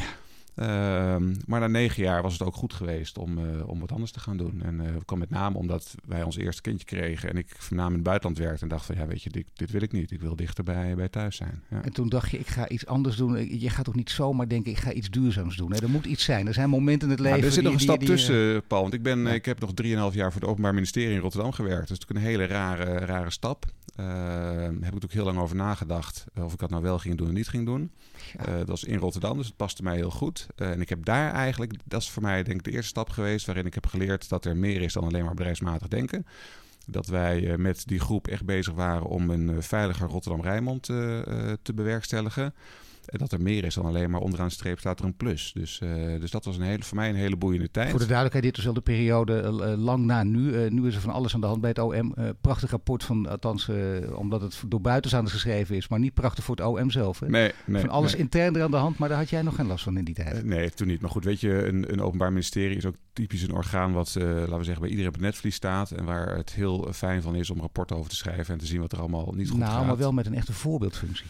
[0.55, 4.11] Ehm, maar na negen jaar was het ook goed geweest om, uh, om wat anders
[4.11, 4.63] te gaan doen.
[4.63, 8.11] En dat kwam met name omdat wij ons eerste kindje kregen en ik voornamelijk in
[8.11, 10.11] het buitenland werkte en dacht van ja weet je, dit, dit wil ik niet.
[10.11, 11.63] Ik wil dichter bij, bij thuis zijn.
[11.71, 11.83] Ja.
[11.83, 13.61] En toen dacht je, ik ga iets anders doen.
[13.61, 15.73] Je gaat toch niet zomaar denken, ik ga iets duurzaams doen.
[15.73, 15.83] Hè?
[15.83, 16.47] Er moet iets zijn.
[16.47, 17.43] Er zijn momenten in het leven.
[17.43, 18.83] er zit die, nog een stap die, tussen, Paul.
[18.83, 19.33] Want ik, ben, ja.
[19.33, 21.89] ik heb nog drieënhalf jaar voor het Openbaar Ministerie in Rotterdam gewerkt.
[21.89, 23.67] Dat is natuurlijk een hele rare, rare stap.
[24.01, 24.07] Uh,
[24.81, 27.35] heb ik ook heel lang over nagedacht of ik dat nou wel ging doen en
[27.35, 27.91] niet ging doen.
[28.49, 30.47] Uh, dat was in Rotterdam, dus het paste mij heel goed.
[30.57, 33.11] Uh, en ik heb daar eigenlijk, dat is voor mij denk ik de eerste stap
[33.11, 33.47] geweest...
[33.47, 36.27] waarin ik heb geleerd dat er meer is dan alleen maar bedrijfsmatig denken.
[36.87, 42.55] Dat wij met die groep echt bezig waren om een veiliger Rotterdam-Rijnmond te bewerkstelligen...
[43.07, 45.53] En dat er meer is dan alleen maar onderaan de streep staat er een plus.
[45.53, 47.91] Dus, uh, dus dat was een hele, voor mij een hele boeiende tijd.
[47.91, 50.53] Voor de duidelijkheid, dit was wel de periode uh, lang na nu.
[50.53, 52.15] Uh, nu is er van alles aan de hand bij het OM.
[52.41, 53.71] prachtig rapport van, althans
[54.15, 57.21] omdat het door buitenstaanders geschreven is, maar niet prachtig voor het OM zelf.
[57.21, 57.29] Hè?
[57.29, 58.21] Nee, nee, van alles nee.
[58.21, 60.15] intern er aan de hand, maar daar had jij nog geen last van in die
[60.15, 60.45] tijd.
[60.45, 61.01] nee, toen niet.
[61.01, 64.59] Maar goed, weet je, een, een openbaar ministerie is ook typisch een orgaan wat, laten
[64.59, 65.91] we zeggen, bij iedereen op het netvlies staat.
[65.91, 68.81] En waar het heel fijn van is om rapporten over te schrijven en te zien
[68.81, 69.79] wat er allemaal niet goed nou, gaat.
[69.79, 71.27] Nou, maar wel met een echte voorbeeldfunctie.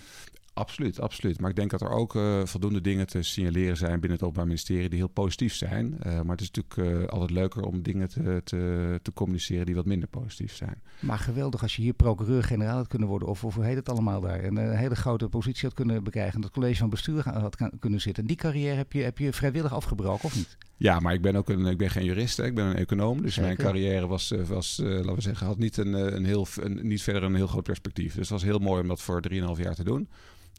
[0.54, 1.40] Absoluut, absoluut.
[1.40, 4.46] Maar ik denk dat er ook uh, voldoende dingen te signaleren zijn binnen het Openbaar
[4.46, 5.86] Ministerie die heel positief zijn.
[6.06, 9.74] Uh, maar het is natuurlijk uh, altijd leuker om dingen te, te, te, communiceren die
[9.74, 10.82] wat minder positief zijn.
[11.00, 14.20] Maar geweldig als je hier procureur-generaal had kunnen worden, of, of hoe heet het allemaal
[14.20, 18.00] daar, en een hele grote positie had kunnen bekrijgen, dat college van bestuur had kunnen
[18.00, 18.22] zitten.
[18.22, 20.56] En die carrière heb je, heb je vrijwillig afgebroken, of niet?
[20.76, 22.44] Ja, maar ik ben ook een, ik ben geen jurist, hè.
[22.44, 23.22] ik ben een econoom.
[23.22, 23.42] Dus Zeker.
[23.42, 27.22] mijn carrière was, was laten we zeggen, had niet, een, een heel, een, niet verder
[27.22, 28.14] een heel groot perspectief.
[28.14, 30.08] Dus het was heel mooi om dat voor 3,5 jaar te doen.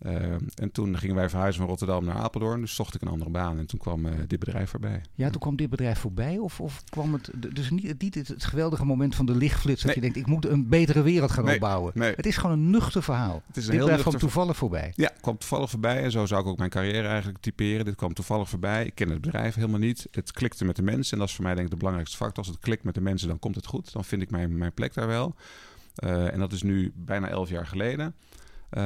[0.02, 2.62] Uh, en toen gingen wij verhuizen van Rotterdam naar Apeldoorn.
[2.62, 3.58] Dus zocht ik een andere baan.
[3.58, 5.02] En toen kwam uh, dit bedrijf voorbij.
[5.14, 6.38] Ja, toen kwam dit bedrijf voorbij?
[6.38, 7.30] Of, of kwam het...
[7.54, 9.82] Dus niet, niet het, het geweldige moment van de lichtflits...
[9.82, 9.96] dat nee.
[9.96, 11.92] je denkt, ik moet een betere wereld gaan nee, opbouwen.
[11.96, 12.14] Nee.
[12.16, 13.42] Het is gewoon een nuchter verhaal.
[13.48, 14.94] Het is een dit heel kwam toevallig voorbij.
[14.96, 16.04] Ja, kwam toevallig voorbij.
[16.04, 17.86] En zo zou ik ook mijn carrière eigenlijk typeren.
[17.86, 18.86] Dit kwam toevallig voorbij.
[18.86, 20.08] Ik ken het bedrijf helemaal niet.
[20.12, 21.14] Het klikte met de mensen.
[21.14, 22.38] En dat is voor mij denk ik de belangrijkste factor.
[22.38, 23.94] Als het klikt met de mensen, dan komt het goed.
[23.94, 25.36] Dan vind ik mijn, mijn plek daar wel.
[26.04, 28.16] Uh, en dat is nu bijna elf jaar geleden.
[28.72, 28.84] Uh,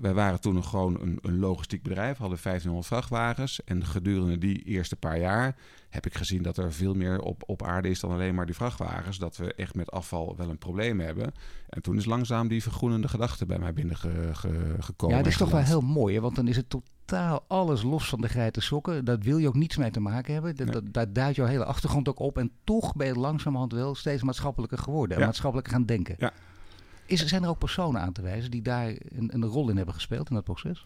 [0.00, 3.64] wij waren toen nog gewoon een, een, logistiek bedrijf, hadden 1500 vrachtwagens.
[3.64, 5.56] En gedurende die eerste paar jaar
[5.88, 8.54] heb ik gezien dat er veel meer op, op aarde is dan alleen maar die
[8.54, 9.18] vrachtwagens.
[9.18, 11.32] Dat we echt met afval wel een probleem hebben.
[11.68, 15.16] En toen is langzaam die vergroenende gedachte bij mij binnengekomen.
[15.16, 16.20] Ja, dat is toch wel heel mooi, hè?
[16.20, 19.04] want dan is het totaal alles los van de geiten sokken.
[19.04, 20.56] Daar wil je ook niets mee te maken hebben.
[20.56, 20.74] Dat, nee.
[20.74, 22.38] dat, daar duidt jouw hele achtergrond ook op.
[22.38, 25.14] En toch ben je langzamerhand wel steeds maatschappelijker geworden.
[25.14, 25.26] En Ja.
[25.26, 26.14] maatschappelijker gaan denken.
[26.18, 26.32] Ja.
[27.08, 29.94] Is, zijn er ook personen aan te wijzen die daar een, een rol in hebben
[29.94, 30.84] gespeeld in dat proces?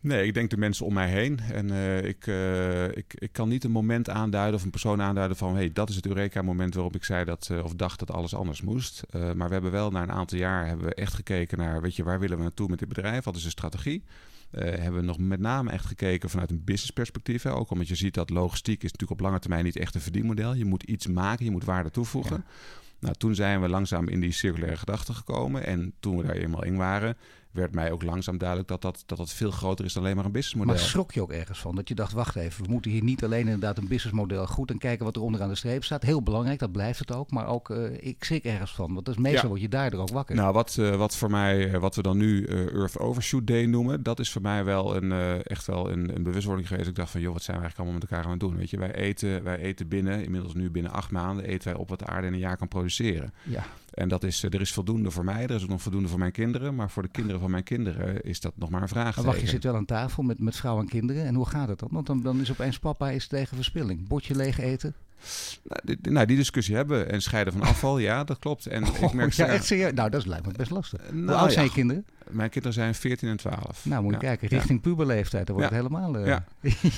[0.00, 1.40] Nee, ik denk de mensen om mij heen.
[1.40, 5.36] En uh, ik, uh, ik, ik kan niet een moment aanduiden of een persoon aanduiden
[5.36, 5.54] van...
[5.54, 8.62] hey, dat is het Eureka-moment waarop ik zei dat, uh, of dacht dat alles anders
[8.62, 9.02] moest.
[9.12, 11.80] maar we hebben wel na een aantal jaar hebben we echt gekeken naar...
[11.80, 13.24] weet je, waar willen we naartoe met dit bedrijf?
[13.24, 14.04] Wat is de strategie?
[14.50, 17.42] hebben we nog met name echt gekeken vanuit een businessperspectief.
[17.42, 17.52] Hè?
[17.52, 20.54] Ook omdat je ziet dat logistiek is natuurlijk op lange termijn niet echt een verdienmodel.
[20.54, 22.36] Je moet iets maken, je moet waarde toevoegen.
[22.36, 22.52] Ja.
[23.00, 25.66] Nou, toen zijn we langzaam in die circulaire gedachten gekomen.
[25.66, 27.16] En toen we daar eenmaal in waren,
[27.50, 30.24] werd mij ook langzaam duidelijk dat dat, dat dat veel groter is dan alleen maar
[30.24, 30.74] een businessmodel.
[30.74, 31.74] Maar schrok je ook ergens van?
[31.74, 34.78] Dat je dacht, wacht even, we moeten hier niet alleen inderdaad een businessmodel goed en
[34.78, 36.02] kijken wat er onderaan de streep staat.
[36.02, 37.30] Heel belangrijk, dat blijft het ook.
[37.30, 38.92] Maar ook, uh, ik schrik ergens van.
[38.92, 39.48] Want dat is meestal ja.
[39.48, 40.36] word je daardoor ook wakker.
[40.36, 44.18] Nou, wat, uh, wat voor mij, wat we dan nu Earth Overshoot Day noemen, dat
[44.18, 46.88] is voor mij wel een, echt wel een, een bewustwording geweest.
[46.88, 48.56] Ik dacht van, joh, wat zijn we eigenlijk allemaal met elkaar aan het doen?
[48.56, 51.88] Weet je, wij eten, wij eten binnen, inmiddels nu binnen acht maanden, eten wij op
[51.88, 53.32] wat de aarde in een jaar kan produceren.
[53.42, 53.66] Ja.
[53.94, 56.32] En dat is, er is voldoende voor mij, er is ook nog voldoende voor mijn
[56.32, 56.74] kinderen.
[56.74, 59.16] Maar voor de kinderen van mijn kinderen is dat nog maar een vraag.
[59.16, 61.24] Wacht, je zit wel aan tafel met, met vrouw en kinderen.
[61.24, 61.88] En hoe gaat het dan?
[61.92, 64.08] Want dan, dan is opeens papa is tegen verspilling.
[64.08, 64.94] Bordje leeg eten.
[65.62, 68.66] Nou die, nou, die discussie hebben en scheiden van afval, ja, dat klopt.
[68.66, 69.92] En oh, ik merk ja, echt serieus?
[69.92, 71.00] Nou, dat lijkt me best lastig.
[71.10, 72.04] Nou, Hoe oud zijn je kinderen?
[72.30, 73.84] Mijn kinderen zijn 14 en 12.
[73.84, 76.16] Nou, moet je kijken, richting puberleeftijd, dan wordt het helemaal...
[76.16, 76.26] Uh,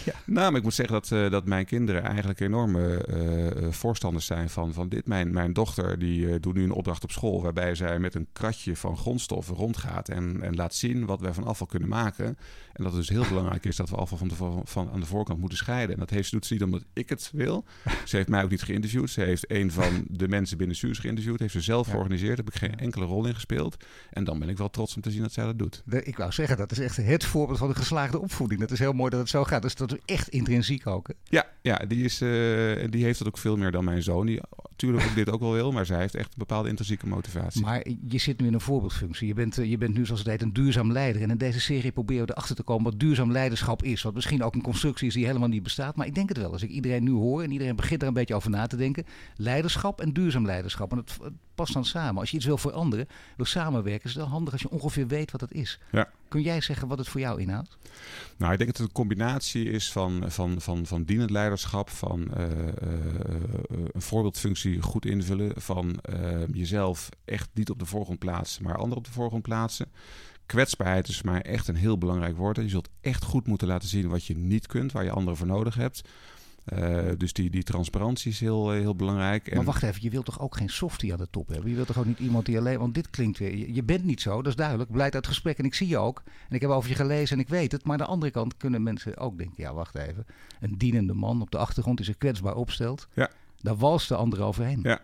[0.05, 0.15] ja.
[0.25, 4.51] Nou, maar ik moet zeggen dat, uh, dat mijn kinderen eigenlijk enorme uh, voorstanders zijn
[4.51, 5.07] van, van dit.
[5.07, 8.77] Mijn, mijn dochter die doet nu een opdracht op school waarbij zij met een kratje
[8.77, 12.37] van grondstoffen rondgaat en, en laat zien wat wij van afval kunnen maken.
[12.73, 15.07] En dat het dus heel belangrijk is dat we afval van, de, van aan de
[15.07, 15.95] voorkant moeten scheiden.
[15.95, 17.65] En dat heeft, doet ze niet omdat ik het wil.
[18.05, 19.11] Ze heeft mij ook niet geïnterviewd.
[19.11, 21.41] Ze heeft een van de mensen binnen Suus geïnterviewd.
[21.41, 22.37] Heeft ze zelf georganiseerd.
[22.37, 23.85] Daar heb ik geen enkele rol in gespeeld.
[24.11, 25.83] En dan ben ik wel trots om te zien dat zij dat doet.
[25.87, 28.61] ik wou zeggen, dat is echt het voorbeeld van een geslaagde opvoeding.
[28.61, 29.63] Dat is heel mooi dat het zo gaat.
[29.63, 31.09] Dus dat is echt intrinsiek ook.
[31.09, 31.15] Hè?
[31.25, 34.27] Ja, ja die, is, uh, die heeft dat ook veel meer dan mijn zoon.
[34.27, 35.73] Die natuurlijk ook dit ook wel wil.
[35.73, 37.63] Maar zij heeft echt een bepaalde intrinsieke motivatie.
[37.63, 39.27] Maar je zit nu in een voorbeeldfunctie.
[39.27, 41.23] Je bent, je bent nu, zoals het heet, een duurzaam leider.
[41.23, 44.03] En in deze serie proberen we erachter te komen wat duurzaam leiderschap is.
[44.03, 45.97] Wat misschien ook een constructie is die helemaal niet bestaat.
[45.97, 46.53] Maar ik denk het wel.
[46.53, 49.05] Als ik iedereen nu hoor en iedereen begint er een beetje over na te denken.
[49.37, 50.91] Leiderschap en duurzaam leiderschap.
[50.91, 52.21] En het, het past dan samen.
[52.21, 55.31] Als je iets wil veranderen, wil samenwerken, is het wel handig als je ongeveer weet
[55.31, 55.79] wat het is.
[55.93, 56.11] Ja.
[56.29, 57.79] Kun jij zeggen wat het voor jou inhoudt?
[58.37, 62.31] Nou, ik denk dat het een combinatie is van, van, van, van dienend leiderschap, van
[62.37, 62.53] uh, uh,
[63.93, 66.01] een voorbeeldfunctie goed invullen, van
[66.53, 69.87] jezelf echt niet op de voorgrond plaatsen, maar anderen op de voorgrond plaatsen.
[70.47, 72.57] Kwetsbaarheid is voor mij echt een heel belangrijk woord.
[72.57, 75.47] Je zult echt goed moeten laten zien wat je niet kunt, waar je anderen voor
[75.47, 76.03] nodig hebt.
[76.79, 79.55] Uh, dus die, die transparantie is heel, heel belangrijk.
[79.55, 81.71] Maar wacht even, je wilt toch ook geen softie aan de top hebben?
[81.71, 82.79] Je wilt toch ook niet iemand die alleen...
[82.79, 83.57] Want dit klinkt weer...
[83.57, 84.91] Je, je bent niet zo, dat is duidelijk.
[84.91, 86.23] Blijkt uit het gesprek en ik zie je ook.
[86.49, 87.85] En ik heb over je gelezen en ik weet het.
[87.85, 89.63] Maar aan de andere kant kunnen mensen ook denken...
[89.63, 90.27] Ja, wacht even.
[90.61, 93.09] Een dienende man op de achtergrond die zich kwetsbaar opstelt.
[93.15, 93.31] Ja.
[93.61, 94.81] Daar walst de ander overheen.
[94.83, 95.01] Ja.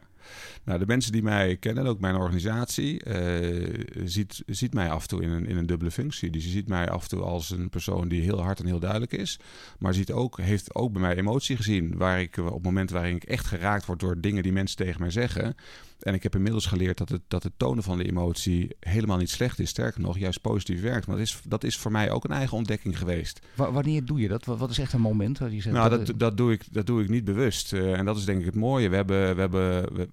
[0.65, 5.09] Nou, de mensen die mij kennen, ook mijn organisatie, uh, ziet, ziet mij af en
[5.09, 6.31] toe in een, in een dubbele functie.
[6.31, 8.81] Dus je ziet mij af en toe als een persoon die heel hard en heel
[8.81, 9.39] duidelijk is.
[9.79, 11.97] Maar ziet ook, heeft ook bij mij emotie gezien.
[11.97, 15.01] Waar ik op het moment waarin ik echt geraakt word door dingen die mensen tegen
[15.01, 15.55] mij zeggen.
[16.01, 19.31] En ik heb inmiddels geleerd dat het, dat het tonen van de emotie helemaal niet
[19.31, 19.69] slecht is.
[19.69, 21.07] Sterker nog, juist positief werkt.
[21.07, 23.47] Maar dat is, dat is voor mij ook een eigen ontdekking geweest.
[23.55, 24.45] wanneer doe je dat?
[24.45, 25.39] Wat is echt een moment?
[25.39, 27.73] Waar je zegt, nou, dat, dat, doe ik, dat doe ik niet bewust.
[27.73, 28.89] Uh, en dat is denk ik het mooie.
[28.89, 30.09] We hebben, we hebben, we,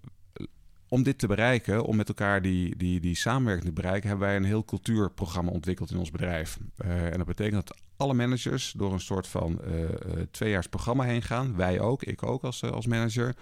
[0.87, 4.35] om dit te bereiken, om met elkaar die, die, die samenwerking te bereiken, hebben wij
[4.35, 6.57] een heel cultuurprogramma ontwikkeld in ons bedrijf.
[6.85, 9.85] Uh, en dat betekent dat alle managers door een soort van uh,
[10.31, 11.55] tweejaars programma heen gaan.
[11.55, 13.35] Wij ook, ik ook als, als manager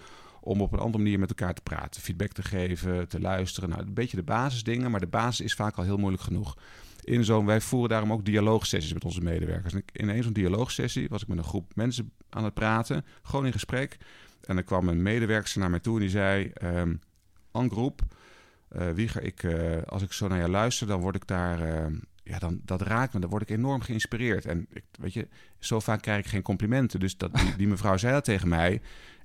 [0.44, 3.68] om op een andere manier met elkaar te praten, feedback te geven, te luisteren.
[3.68, 6.56] Nou, een beetje de basisdingen, maar de basis is vaak al heel moeilijk genoeg.
[7.04, 9.74] In zo'n, wij voeren daarom ook dialoogsessies met onze medewerkers.
[9.92, 13.52] In een zo'n dialoogsessie was ik met een groep mensen aan het praten, gewoon in
[13.52, 13.96] gesprek.
[14.40, 17.00] En er kwam een medewerker naar mij toe en die zei: um,
[17.50, 18.02] Angroep,
[18.76, 21.90] uh, Wieger, ik, uh, als ik zo naar je luister, dan word ik daar.
[21.90, 23.20] Uh, ja, dan, dat raakt me.
[23.20, 24.46] Dan word ik enorm geïnspireerd.
[24.46, 25.28] En ik, weet je,
[25.58, 27.00] zo vaak krijg ik geen complimenten.
[27.00, 28.80] Dus dat, die, die mevrouw zei dat tegen mij.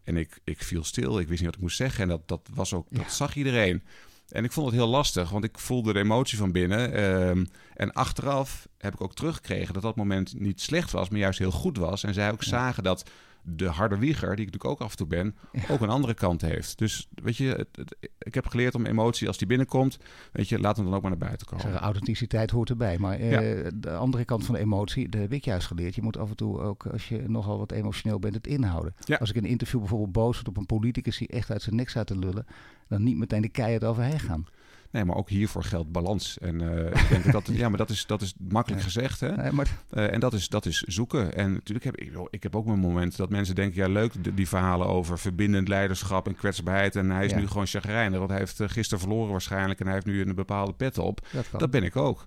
[0.07, 2.01] En ik, ik viel stil, ik wist niet wat ik moest zeggen.
[2.01, 3.83] En dat, dat, was ook, dat zag iedereen.
[4.29, 7.03] En ik vond het heel lastig, want ik voelde de emotie van binnen.
[7.03, 11.39] Um, en achteraf heb ik ook teruggekregen dat dat moment niet slecht was, maar juist
[11.39, 12.03] heel goed was.
[12.03, 13.09] En zij ook zagen dat
[13.49, 15.35] de harde wieger, die ik natuurlijk ook af en toe ben,
[15.69, 16.77] ook een andere kant heeft.
[16.77, 19.97] Dus weet je, het, ik heb geleerd om emotie, als die binnenkomt,
[20.31, 21.71] weet je, laat hem dan ook maar naar buiten komen.
[21.71, 22.97] Zeg, authenticiteit hoort erbij.
[22.97, 25.95] Maar uh, de andere kant van de emotie, dat heb ik juist geleerd.
[25.95, 28.95] Je moet af en toe ook, als je nogal wat emotioneel bent, het inhouden.
[29.03, 29.15] Ja.
[29.15, 31.75] Als ik in een interview bijvoorbeeld boos word op een politicus die echt uit zijn
[31.75, 32.45] nek staat te lullen,
[32.87, 34.45] dan niet meteen de keihard overheen gaan.
[34.91, 36.37] Nee, maar ook hiervoor geldt balans.
[36.37, 39.19] En uh, ik denk dat, ja, maar dat is, dat is makkelijk gezegd.
[39.19, 39.35] Hè?
[39.35, 39.67] Nee, maar...
[39.93, 41.33] Uh, en dat is, dat is zoeken.
[41.33, 44.33] En natuurlijk heb ik, ik heb ook mijn moment dat mensen denken: ja, leuk die,
[44.33, 46.95] die verhalen over verbindend leiderschap en kwetsbaarheid.
[46.95, 49.79] En hij is nu gewoon chagrijnig, want hij heeft uh, gisteren verloren waarschijnlijk.
[49.79, 51.27] En hij heeft nu een bepaalde pet op.
[51.31, 52.25] Dat, dat ben ik ook.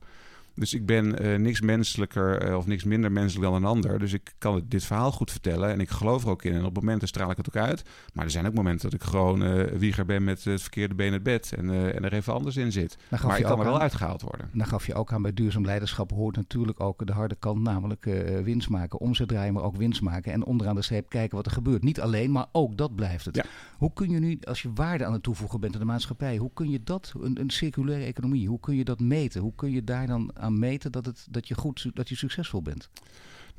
[0.55, 3.99] Dus ik ben uh, niks menselijker uh, of niks minder menselijk dan een ander.
[3.99, 6.55] Dus ik kan dit verhaal goed vertellen en ik geloof er ook in.
[6.55, 7.83] En op momenten straal ik het ook uit.
[8.13, 11.07] Maar er zijn ook momenten dat ik gewoon uh, wieger ben met het verkeerde been
[11.07, 11.53] in het bed.
[11.57, 12.99] En, en er even anders in zit.
[13.09, 14.49] Maar ik kan er wel aan, uitgehaald worden.
[14.53, 17.63] Dan gaf je ook aan bij duurzaam leiderschap hoort natuurlijk ook de harde kant.
[17.63, 18.05] Namelijk
[18.45, 20.33] winst maken, omzet draaien, maar ook winst maken.
[20.33, 21.83] En onderaan de streep kijken wat er gebeurt.
[21.83, 23.49] Niet alleen, maar ook dat blijft het.
[23.79, 26.37] Hoe kun je nu, als je waarde aan het toevoegen bent aan de maatschappij.
[26.37, 29.41] Hoe kun je dat, een, een circulaire economie, hoe kun je dat meten?
[29.41, 32.63] Hoe kun je daar dan aan meten dat, het, dat je goed, dat je succesvol
[32.63, 32.89] bent?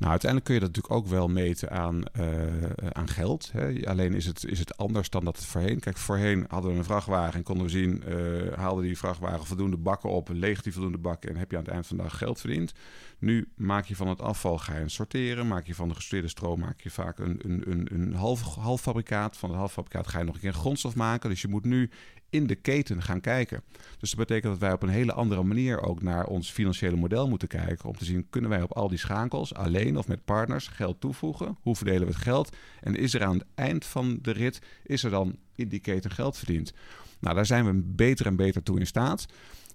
[0.02, 3.50] Nou, uiteindelijk kun je dat natuurlijk ook wel meten aan, uh, aan geld.
[3.52, 3.86] Hè.
[3.86, 5.80] Alleen is het, is het anders dan dat het voorheen.
[5.80, 9.76] Kijk, voorheen hadden we een vrachtwagen en konden we zien, uh, haalde die vrachtwagen voldoende
[9.76, 12.18] bakken op, leeg die voldoende bakken en heb je aan het eind van de dag
[12.18, 12.72] geld verdiend.
[13.18, 16.60] Nu maak je van het afval, ga je sorteren, maak je van de gestuurde stroom,
[16.60, 19.36] maak je vaak een, een, een, een half, half fabrikaat.
[19.36, 21.30] Van het half fabrikaat ga je nog een keer grondstof maken.
[21.30, 21.90] Dus je moet nu
[22.32, 23.62] in de keten gaan kijken.
[23.98, 27.28] Dus dat betekent dat wij op een hele andere manier ook naar ons financiële model
[27.28, 27.88] moeten kijken.
[27.88, 31.56] Om te zien, kunnen wij op al die schakels alleen of met partners geld toevoegen?
[31.60, 32.56] Hoe verdelen we het geld?
[32.80, 36.10] En is er aan het eind van de rit, is er dan in die keten
[36.10, 36.72] geld verdiend?
[37.20, 39.26] Nou, daar zijn we beter en beter toe in staat.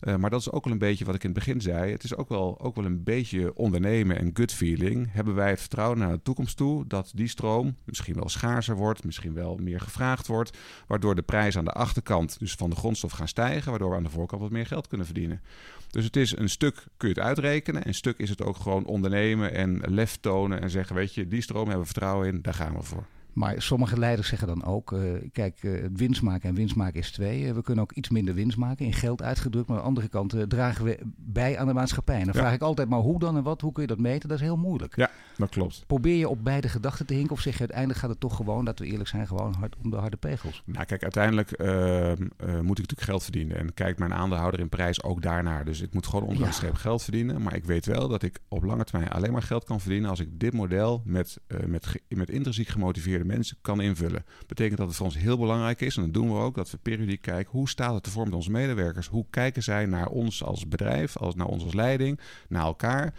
[0.05, 1.91] Uh, maar dat is ook wel een beetje wat ik in het begin zei.
[1.91, 5.07] Het is ook wel, ook wel een beetje ondernemen en gut feeling.
[5.11, 9.03] Hebben wij het vertrouwen naar de toekomst toe dat die stroom misschien wel schaarser wordt,
[9.03, 10.57] misschien wel meer gevraagd wordt,
[10.87, 14.03] waardoor de prijs aan de achterkant, dus van de grondstof, gaan stijgen, waardoor we aan
[14.03, 15.41] de voorkant wat meer geld kunnen verdienen.
[15.89, 18.85] Dus het is een stuk kun je het uitrekenen, een stuk is het ook gewoon
[18.85, 22.53] ondernemen en lef tonen en zeggen, weet je, die stroom hebben we vertrouwen in, daar
[22.53, 23.05] gaan we voor.
[23.37, 27.11] Maar sommige leiders zeggen dan ook, uh, kijk, uh, winst maken en winst maken is
[27.11, 27.41] twee.
[27.41, 29.67] Uh, we kunnen ook iets minder winst maken, in geld uitgedrukt.
[29.67, 32.19] Maar aan de andere kant dragen we bij aan de maatschappij.
[32.19, 33.61] En dan vraag ik altijd, maar hoe dan en wat?
[33.61, 34.29] Hoe kun je dat meten?
[34.29, 34.95] Dat is heel moeilijk.
[34.95, 35.83] Ja, dat klopt.
[35.87, 37.31] Probeer je op beide gedachten te hinken?
[37.31, 39.89] Of zeg je uiteindelijk gaat het toch gewoon, dat we eerlijk zijn, gewoon hard om
[39.89, 40.63] de harde pegels?
[40.65, 41.49] Nou kijk, uiteindelijk
[42.39, 43.57] moet ik natuurlijk geld verdienen.
[43.57, 45.65] En kijkt mijn aandeelhouder in prijs ook daarnaar.
[45.65, 47.41] Dus ik moet gewoon onder streep geld verdienen.
[47.41, 50.09] Maar ik weet wel dat ik op lange termijn alleen maar geld kan verdienen...
[50.09, 54.95] als ik dit model met, met, met intrinsiek gemotiveerde mensen kan invullen Betekent dat het
[54.95, 57.69] voor ons heel belangrijk is, en dat doen we ook, dat we periodiek kijken hoe
[57.69, 59.07] staat het ervoor met onze medewerkers?
[59.07, 63.13] Hoe kijken zij naar ons als bedrijf, als, naar ons als leiding, naar elkaar?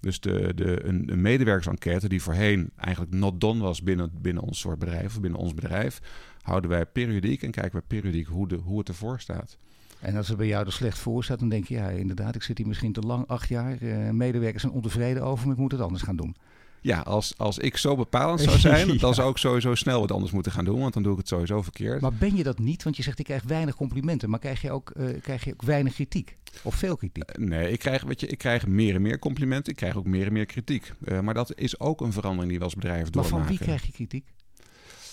[0.00, 4.78] Dus de, de, een, medewerkersenquête die voorheen eigenlijk not done was binnen, binnen ons soort
[4.78, 6.00] bedrijf, of binnen ons bedrijf,
[6.42, 9.58] houden wij periodiek en kijken we periodiek hoe, de, hoe het ervoor staat.
[10.00, 12.42] En als het bij jou er slecht voor staat, dan denk je, ja, inderdaad, ik
[12.42, 13.82] zit hier misschien te lang, acht jaar.
[13.82, 16.36] Uh, medewerkers zijn ontevreden over, maar ik moet het anders gaan doen.
[16.84, 20.32] Ja, als, als ik zo bepalend zou zijn, dan zou ik sowieso snel wat anders
[20.32, 22.00] moeten gaan doen, want dan doe ik het sowieso verkeerd.
[22.00, 22.82] Maar ben je dat niet?
[22.82, 25.62] Want je zegt ik krijg weinig complimenten, maar krijg je ook, uh, krijg je ook
[25.62, 26.36] weinig kritiek?
[26.62, 27.38] Of veel kritiek?
[27.38, 30.06] Uh, nee, ik krijg, weet je, ik krijg meer en meer complimenten, ik krijg ook
[30.06, 30.92] meer en meer kritiek.
[31.04, 33.38] Uh, maar dat is ook een verandering die we als bedrijf doormaken.
[33.38, 34.24] Maar van wie krijg je kritiek?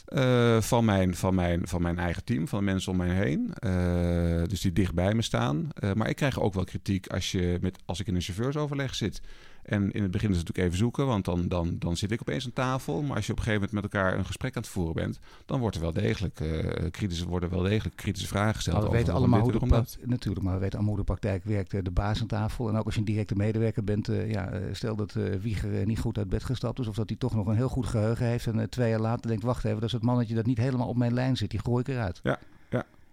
[0.08, 3.54] Uh, van, mijn, van, mijn, van mijn eigen team, van de mensen om mij heen.
[3.66, 5.70] Uh, dus die dicht bij me staan.
[5.80, 8.96] Uh, maar ik krijg ook wel kritiek als, je met, als ik in een chauffeursoverleg
[8.96, 9.22] zit.
[9.64, 12.22] En in het begin is het natuurlijk even zoeken, want dan, dan, dan zit ik
[12.22, 13.02] opeens aan tafel.
[13.02, 15.20] Maar als je op een gegeven moment met elkaar een gesprek aan het voeren bent,
[15.46, 18.84] dan wordt er wel degelijk, uh, kritische, worden wel degelijk kritische vragen gesteld.
[18.84, 21.86] We weten allemaal hoe de praktijk, natuurlijk, maar we weten allemaal hoe de praktijk werkt.
[21.86, 22.70] De baas aan tafel.
[22.70, 26.00] En ook als je een directe medewerker bent, uh, ja, stel dat uh, Wieger niet
[26.00, 28.48] goed uit bed gestapt is, of dat hij toch nog een heel goed geheugen heeft.
[28.48, 30.98] En twee jaar later denkt, wacht even, dat is het mannetje dat niet helemaal op
[30.98, 32.20] mijn lijn zit, die gooi ik eruit.
[32.24, 32.40] Ja,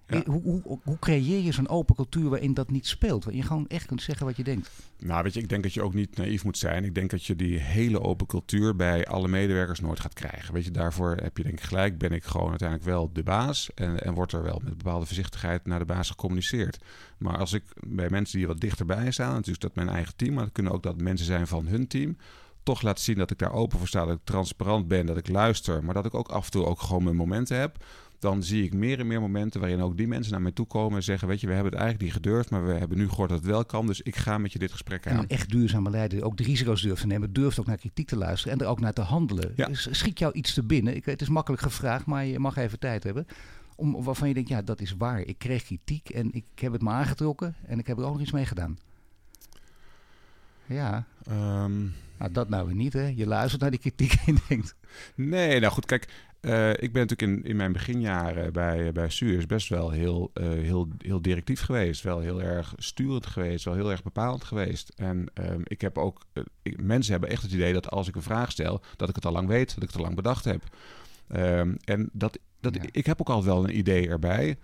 [0.08, 0.22] ja.
[0.26, 3.24] Hoe, hoe, hoe, creëer je zo'n open cultuur waarin dat niet speelt?
[3.24, 4.70] Waarin je gewoon echt kunt zeggen wat je denkt?
[4.98, 6.84] Nou, weet je, ik denk dat je ook niet naïef moet zijn.
[6.84, 10.54] Ik denk dat je die hele open cultuur bij alle medewerkers nooit gaat krijgen.
[10.54, 13.70] Weet je, daarvoor heb je denk ik gelijk, ben ik gewoon uiteindelijk wel de baas.
[13.74, 16.78] En, en wordt er wel met bepaalde voorzichtigheid naar de baas gecommuniceerd.
[17.18, 20.44] Maar als ik bij mensen die wat dichterbij staan, natuurlijk dat mijn eigen team, maar
[20.44, 22.16] het kunnen ook dat mensen zijn van hun team
[22.62, 25.28] toch laten zien dat ik daar open voor sta, dat ik transparant ben, dat ik
[25.28, 27.84] luister, maar dat ik ook af en toe ook gewoon mijn momenten heb
[28.18, 30.96] dan zie ik meer en meer momenten waarin ook die mensen naar mij toe komen
[30.96, 33.28] en zeggen: Weet je, we hebben het eigenlijk niet gedurfd, maar we hebben nu gehoord
[33.28, 33.86] dat het wel kan.
[33.86, 35.12] Dus ik ga met je dit gesprek aan.
[35.12, 38.08] En een echt duurzame leider, ook de risico's durft te nemen, durft ook naar kritiek
[38.08, 39.52] te luisteren en er ook naar te handelen.
[39.56, 39.68] Ja.
[39.72, 40.96] Schiet jou iets te binnen?
[40.96, 43.26] Ik, het is makkelijk gevraagd, maar je mag even tijd hebben.
[43.76, 45.20] Om, waarvan je denkt: Ja, dat is waar.
[45.20, 48.20] Ik kreeg kritiek en ik heb het me aangetrokken en ik heb er ook nog
[48.20, 48.78] iets mee gedaan.
[50.66, 51.06] Ja.
[51.30, 53.06] Um, nou, dat nou weer niet, hè?
[53.06, 54.74] Je luistert naar die kritiek en denkt...
[55.14, 56.08] Nee, nou goed, kijk,
[56.40, 60.48] uh, ik ben natuurlijk in, in mijn beginjaren bij, bij Suez best wel heel, uh,
[60.48, 62.02] heel, heel directief geweest.
[62.02, 64.92] Wel heel erg sturend geweest, wel heel erg bepalend geweest.
[64.96, 68.14] En um, ik heb ook, uh, ik, mensen hebben echt het idee dat als ik
[68.14, 70.44] een vraag stel, dat ik het al lang weet, dat ik het al lang bedacht
[70.44, 70.62] heb.
[71.36, 72.82] Um, en dat, dat, ja.
[72.90, 74.58] ik heb ook altijd wel een idee erbij.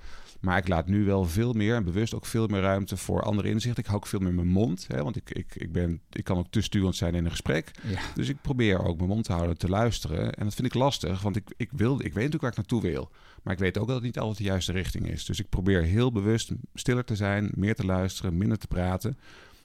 [0.45, 3.49] Maar ik laat nu wel veel meer en bewust ook veel meer ruimte voor andere
[3.49, 3.83] inzichten.
[3.83, 4.87] Ik hou ook veel meer mijn mond.
[4.89, 7.71] Hè, want ik, ik, ik, ben, ik kan ook te sturend zijn in een gesprek.
[7.83, 8.01] Ja.
[8.15, 10.35] Dus ik probeer ook mijn mond te houden, te luisteren.
[10.35, 12.83] En dat vind ik lastig, want ik, ik, wil, ik weet natuurlijk waar ik naartoe
[12.83, 13.11] wil.
[13.43, 15.25] Maar ik weet ook dat het niet altijd de juiste richting is.
[15.25, 19.19] Dus ik probeer heel bewust stiller te zijn, meer te luisteren, minder te praten.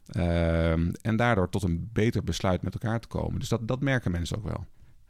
[0.06, 3.40] Ehm, en daardoor tot een beter besluit met elkaar te komen.
[3.40, 4.66] Dus dat, dat merken mensen ook wel.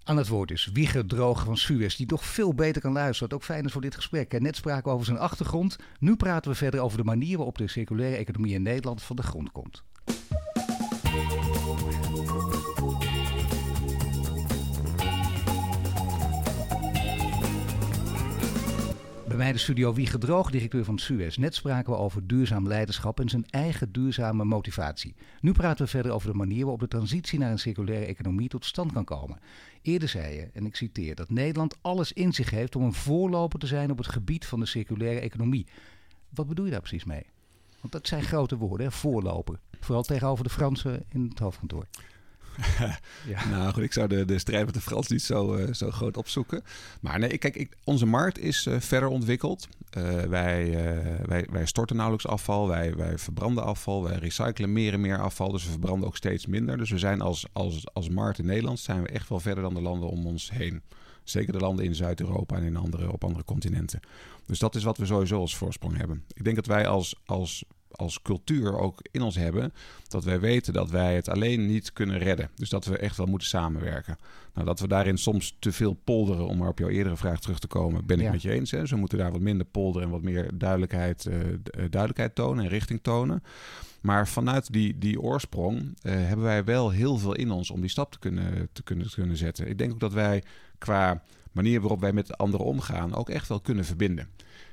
[0.09, 3.29] Aan het woord is Wieger Droog van Suez, die toch veel beter kan luisteren.
[3.29, 4.39] Wat ook fijn is voor dit gesprek.
[4.39, 5.75] Net spraken we over zijn achtergrond.
[5.99, 9.21] Nu praten we verder over de manier waarop de circulaire economie in Nederland van de
[9.21, 9.83] grond komt.
[19.39, 21.37] Mij de studio Wie Gedroog, directeur van Suez.
[21.37, 25.15] Net spraken we over duurzaam leiderschap en zijn eigen duurzame motivatie.
[25.41, 28.65] Nu praten we verder over de manier waarop de transitie naar een circulaire economie tot
[28.65, 29.39] stand kan komen.
[29.81, 33.59] Eerder zei je, en ik citeer, dat Nederland alles in zich heeft om een voorloper
[33.59, 35.67] te zijn op het gebied van de circulaire economie.
[36.29, 37.25] Wat bedoel je daar precies mee?
[37.79, 38.91] Want dat zijn grote woorden, hè?
[38.91, 39.59] voorloper.
[39.79, 41.85] Vooral tegenover de Fransen in het hoofdkantoor.
[43.33, 43.49] ja.
[43.49, 46.17] Nou goed, ik zou de, de strijd met de Frans niet zo, uh, zo groot
[46.17, 46.63] opzoeken.
[47.01, 49.67] Maar nee, kijk, ik, onze markt is uh, verder ontwikkeld.
[49.97, 50.71] Uh, wij,
[51.25, 55.51] wij, wij storten nauwelijks afval, wij, wij verbranden afval, wij recyclen meer en meer afval.
[55.51, 56.77] Dus we verbranden ook steeds minder.
[56.77, 59.73] Dus we zijn als, als, als markt in Nederland zijn we echt wel verder dan
[59.73, 60.81] de landen om ons heen.
[61.23, 63.99] Zeker de landen in Zuid-Europa en in andere, op andere continenten.
[64.45, 66.23] Dus dat is wat we sowieso als voorsprong hebben.
[66.33, 69.73] Ik denk dat wij als, als als cultuur ook in ons hebben.
[70.07, 72.49] Dat wij weten dat wij het alleen niet kunnen redden.
[72.55, 74.17] Dus dat we echt wel moeten samenwerken.
[74.53, 77.59] Nou, dat we daarin soms te veel polderen, om maar op jouw eerdere vraag terug
[77.59, 78.71] te komen, ben ik met je eens.
[78.71, 78.83] Hè?
[78.83, 81.35] We moeten daar wat minder polderen en wat meer duidelijkheid, uh,
[81.73, 83.43] duidelijkheid tonen en richting tonen.
[84.01, 87.89] Maar vanuit die, die oorsprong uh, hebben wij wel heel veel in ons om die
[87.89, 89.69] stap te kunnen, te, kunnen, te kunnen zetten.
[89.69, 90.43] Ik denk ook dat wij
[90.77, 94.27] qua manier waarop wij met anderen omgaan ook echt wel kunnen verbinden.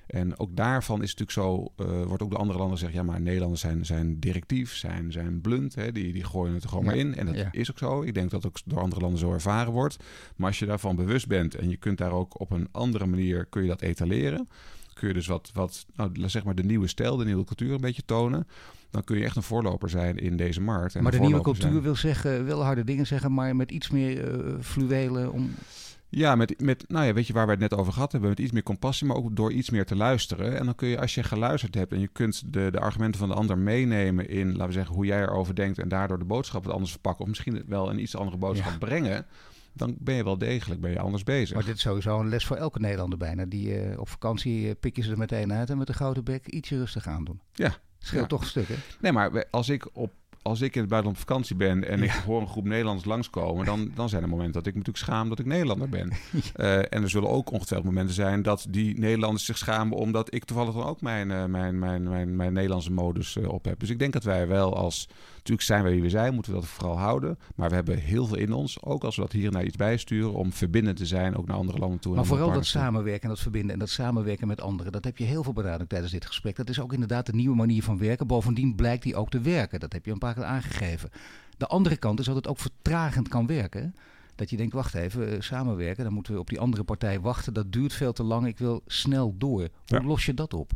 [0.06, 3.20] En ook daarvan is natuurlijk zo, uh, wordt ook de andere landen zeggen, ja, maar
[3.20, 6.96] Nederlanders zijn, zijn directief, zijn, zijn blunt, hè, die, die gooien het er gewoon maar
[6.96, 7.14] in.
[7.14, 8.02] En dat is ook zo.
[8.02, 9.96] Ik denk dat ook door andere landen zo ervaren wordt.
[10.36, 13.44] Maar als je daarvan bewust bent en je kunt daar ook op een andere manier,
[13.44, 14.48] kun je dat etaleren.
[14.94, 17.80] Kun je dus wat, wat nou, zeg maar de nieuwe stijl, de nieuwe cultuur een
[17.80, 18.46] beetje tonen
[18.90, 20.94] dan kun je echt een voorloper zijn in deze markt.
[20.94, 24.44] En maar de nieuwe cultuur wil zeggen, wil harde dingen zeggen, maar met iets meer
[24.46, 25.50] uh, fluwelen om.
[26.16, 28.38] Ja, met, met, nou ja, weet je waar we het net over gehad hebben, met
[28.38, 30.58] iets meer compassie, maar ook door iets meer te luisteren.
[30.58, 33.28] En dan kun je, als je geluisterd hebt en je kunt de, de argumenten van
[33.28, 36.64] de ander meenemen in, laten we zeggen, hoe jij erover denkt en daardoor de boodschap
[36.64, 39.26] wat anders verpakken, of misschien wel een iets andere boodschap brengen,
[39.72, 41.54] dan ben je wel degelijk ben je anders bezig.
[41.54, 43.44] Maar dit is sowieso een les voor elke Nederlander bijna.
[43.44, 46.24] Die uh, op vakantie uh, pik je ze er meteen uit en met de gouden
[46.24, 47.40] bek ietsje rustig aan doen.
[47.52, 47.76] Ja.
[47.98, 48.28] Scheelt ja.
[48.28, 48.74] toch een stuk, hè?
[49.00, 50.12] Nee, maar als ik op
[50.46, 53.64] als ik in het buitenland op vakantie ben en ik hoor een groep Nederlanders langskomen,
[53.64, 56.12] dan, dan zijn er momenten dat ik me natuurlijk schaam dat ik Nederlander ben.
[56.56, 60.44] Uh, en er zullen ook ongetwijfeld momenten zijn dat die Nederlanders zich schamen omdat ik
[60.44, 63.80] toevallig dan ook mijn, uh, mijn, mijn, mijn, mijn Nederlandse modus uh, op heb.
[63.80, 65.08] Dus ik denk dat wij wel als,
[65.46, 67.38] natuurlijk zijn wij wie we zijn, moeten we dat vooral houden.
[67.54, 70.32] Maar we hebben heel veel in ons, ook als we dat hier naar iets bijsturen,
[70.32, 72.14] om verbindend te zijn, ook naar andere landen toe.
[72.14, 75.24] Maar vooral dat samenwerken en dat verbinden en dat samenwerken met anderen, dat heb je
[75.24, 76.56] heel veel benadrukt tijdens dit gesprek.
[76.56, 78.26] Dat is ook inderdaad de nieuwe manier van werken.
[78.26, 79.80] Bovendien blijkt die ook te werken.
[79.80, 81.10] Dat heb je een paar keer aangegeven.
[81.56, 83.94] De andere kant is dat het ook vertragend kan werken.
[84.34, 87.54] Dat je denkt, wacht even, samenwerken, dan moeten we op die andere partij wachten.
[87.54, 89.60] Dat duurt veel te lang, ik wil snel door.
[89.60, 90.02] Hoe ja.
[90.02, 90.72] los je dat op?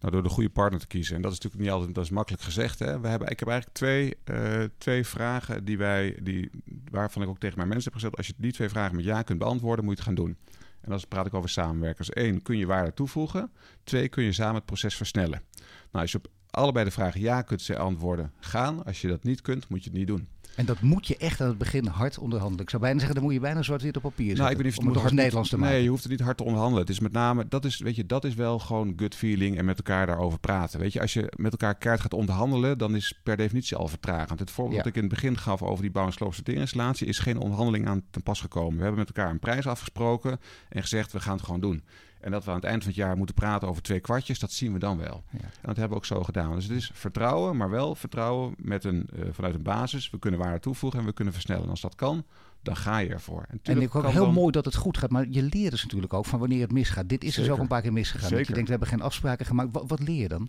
[0.00, 1.16] Nou, door de goede partner te kiezen.
[1.16, 2.78] En dat is natuurlijk niet altijd dat is makkelijk gezegd.
[2.78, 3.00] Hè?
[3.00, 6.50] We hebben, ik heb eigenlijk twee, uh, twee vragen die wij, die,
[6.90, 8.16] waarvan ik ook tegen mijn mensen heb gezegd.
[8.16, 10.36] Als je die twee vragen met ja kunt beantwoorden, moet je het gaan doen.
[10.80, 12.08] En dan praat ik over samenwerkers.
[12.12, 13.50] Eén, kun je waarde toevoegen?
[13.84, 15.42] Twee, kun je samen het proces versnellen?
[15.90, 18.84] Nou, als je op allebei de vragen ja kunt antwoorden, gaan.
[18.84, 20.28] Als je dat niet kunt, moet je het niet doen.
[20.58, 22.62] En dat moet je echt aan het begin hard onderhandelen.
[22.64, 24.44] Ik zou bijna zeggen, dan moet je bijna zwart-wit op papier zetten.
[24.44, 25.74] Nou, ik niet, om het Nederlands te maken.
[25.74, 26.80] Nee, je hoeft het niet hard te onderhandelen.
[26.80, 29.64] Het is met name, dat is, weet je, dat is wel gewoon gut feeling en
[29.64, 30.80] met elkaar daarover praten.
[30.80, 34.40] Weet je, als je met elkaar kaart gaat onderhandelen, dan is per definitie al vertragend.
[34.40, 34.82] Het voorbeeld ja.
[34.82, 38.02] dat ik in het begin gaf over die bouw- en sloopsorteerinstallatie is geen onderhandeling aan
[38.10, 38.76] ten pas gekomen.
[38.76, 41.82] We hebben met elkaar een prijs afgesproken en gezegd, we gaan het gewoon doen.
[42.20, 44.52] En dat we aan het eind van het jaar moeten praten over twee kwartjes, dat
[44.52, 45.24] zien we dan wel.
[45.30, 45.38] Ja.
[45.40, 46.54] En dat hebben we ook zo gedaan.
[46.54, 50.10] Dus het is vertrouwen, maar wel vertrouwen met een, uh, vanuit een basis.
[50.10, 51.62] We kunnen waarde toevoegen en we kunnen versnellen.
[51.64, 52.24] En als dat kan,
[52.62, 53.44] dan ga je ervoor.
[53.48, 54.34] En, en ik ook heel dan...
[54.34, 57.08] mooi dat het goed gaat, maar je leert dus natuurlijk ook van wanneer het misgaat.
[57.08, 57.42] Dit is Zeker.
[57.42, 58.30] dus ook een paar keer misgegaan.
[58.30, 59.68] Dat je denkt, we hebben geen afspraken gemaakt.
[59.72, 60.48] Wat, wat leer je dan?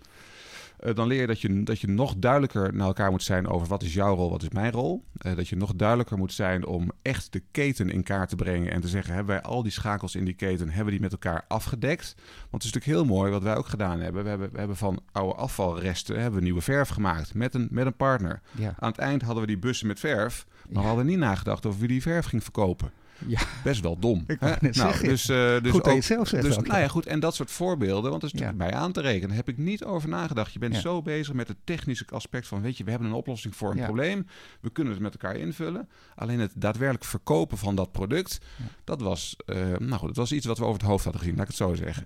[0.85, 3.67] Uh, dan leer je dat, je dat je nog duidelijker naar elkaar moet zijn over
[3.67, 5.03] wat is jouw rol, wat is mijn rol.
[5.25, 8.71] Uh, dat je nog duidelijker moet zijn om echt de keten in kaart te brengen
[8.71, 11.45] en te zeggen, hebben wij al die schakels in die keten, hebben die met elkaar
[11.47, 12.15] afgedekt?
[12.17, 14.23] Want het is natuurlijk heel mooi wat wij ook gedaan hebben.
[14.23, 17.85] We hebben, we hebben van oude afvalresten hebben we nieuwe verf gemaakt met een, met
[17.85, 18.41] een partner.
[18.51, 18.73] Ja.
[18.79, 20.79] Aan het eind hadden we die bussen met verf, maar ja.
[20.79, 22.91] we hadden niet nagedacht over wie die verf ging verkopen.
[23.27, 23.39] Ja.
[23.63, 24.23] best wel dom.
[24.27, 25.07] Ik net nou, zeggen.
[25.07, 27.05] Dus, uh, dus goed ook, je zelf zegt dus, Nou ja, goed.
[27.05, 29.35] En dat soort voorbeelden, want dat is natuurlijk mij aan te rekenen.
[29.35, 30.53] heb ik niet over nagedacht.
[30.53, 33.55] Je bent zo bezig met het technische aspect van, weet je, we hebben een oplossing
[33.55, 34.25] voor een probleem.
[34.61, 35.89] We kunnen het met elkaar invullen.
[36.15, 38.37] Alleen het daadwerkelijk verkopen van dat product,
[38.83, 41.37] dat was, uh, nou goed, dat was iets wat we over het hoofd hadden gezien,
[41.37, 42.03] laat ik het zo zeggen.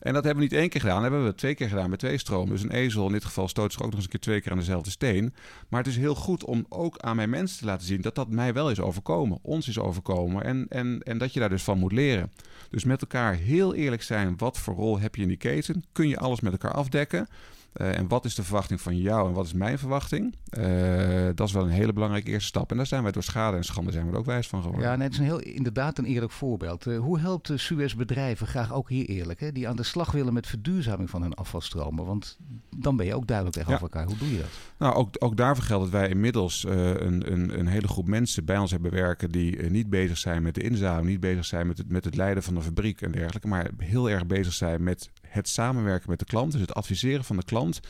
[0.00, 1.98] En dat hebben we niet één keer gedaan, dat hebben we twee keer gedaan met
[1.98, 2.48] twee stromen.
[2.48, 4.52] Dus een ezel in dit geval stoot zich ook nog eens een keer twee keer
[4.52, 5.34] aan dezelfde steen.
[5.68, 8.28] Maar het is heel goed om ook aan mijn mensen te laten zien dat dat
[8.28, 10.44] mij wel is overkomen, ons is overkomen.
[10.50, 12.32] En, en, en dat je daar dus van moet leren.
[12.70, 15.84] Dus met elkaar heel eerlijk zijn, wat voor rol heb je in die keten?
[15.92, 17.28] Kun je alles met elkaar afdekken?
[17.76, 20.36] Uh, en wat is de verwachting van jou en wat is mijn verwachting?
[20.58, 22.70] Uh, dat is wel een hele belangrijke eerste stap.
[22.70, 24.88] En daar zijn wij door schade en schande zijn we er ook wijs van geworden.
[24.88, 26.86] Ja, net is een heel, inderdaad een eerlijk voorbeeld.
[26.86, 30.12] Uh, hoe helpt de Suez bedrijven, graag ook hier eerlijk, hè, die aan de slag
[30.12, 32.04] willen met verduurzaming van hun afvalstromen?
[32.04, 32.38] Want
[32.76, 33.92] dan ben je ook duidelijk tegenover ja.
[33.92, 34.08] elkaar.
[34.08, 34.50] Hoe doe je dat?
[34.78, 38.58] Nou, ook, ook daarvoor geldt dat wij inmiddels een, een, een hele groep mensen bij
[38.58, 41.88] ons hebben werken die niet bezig zijn met de inzaming, niet bezig zijn met het,
[41.88, 45.48] met het leiden van de fabriek en dergelijke, maar heel erg bezig zijn met het
[45.48, 47.80] samenwerken met de klant, dus het adviseren van de klant.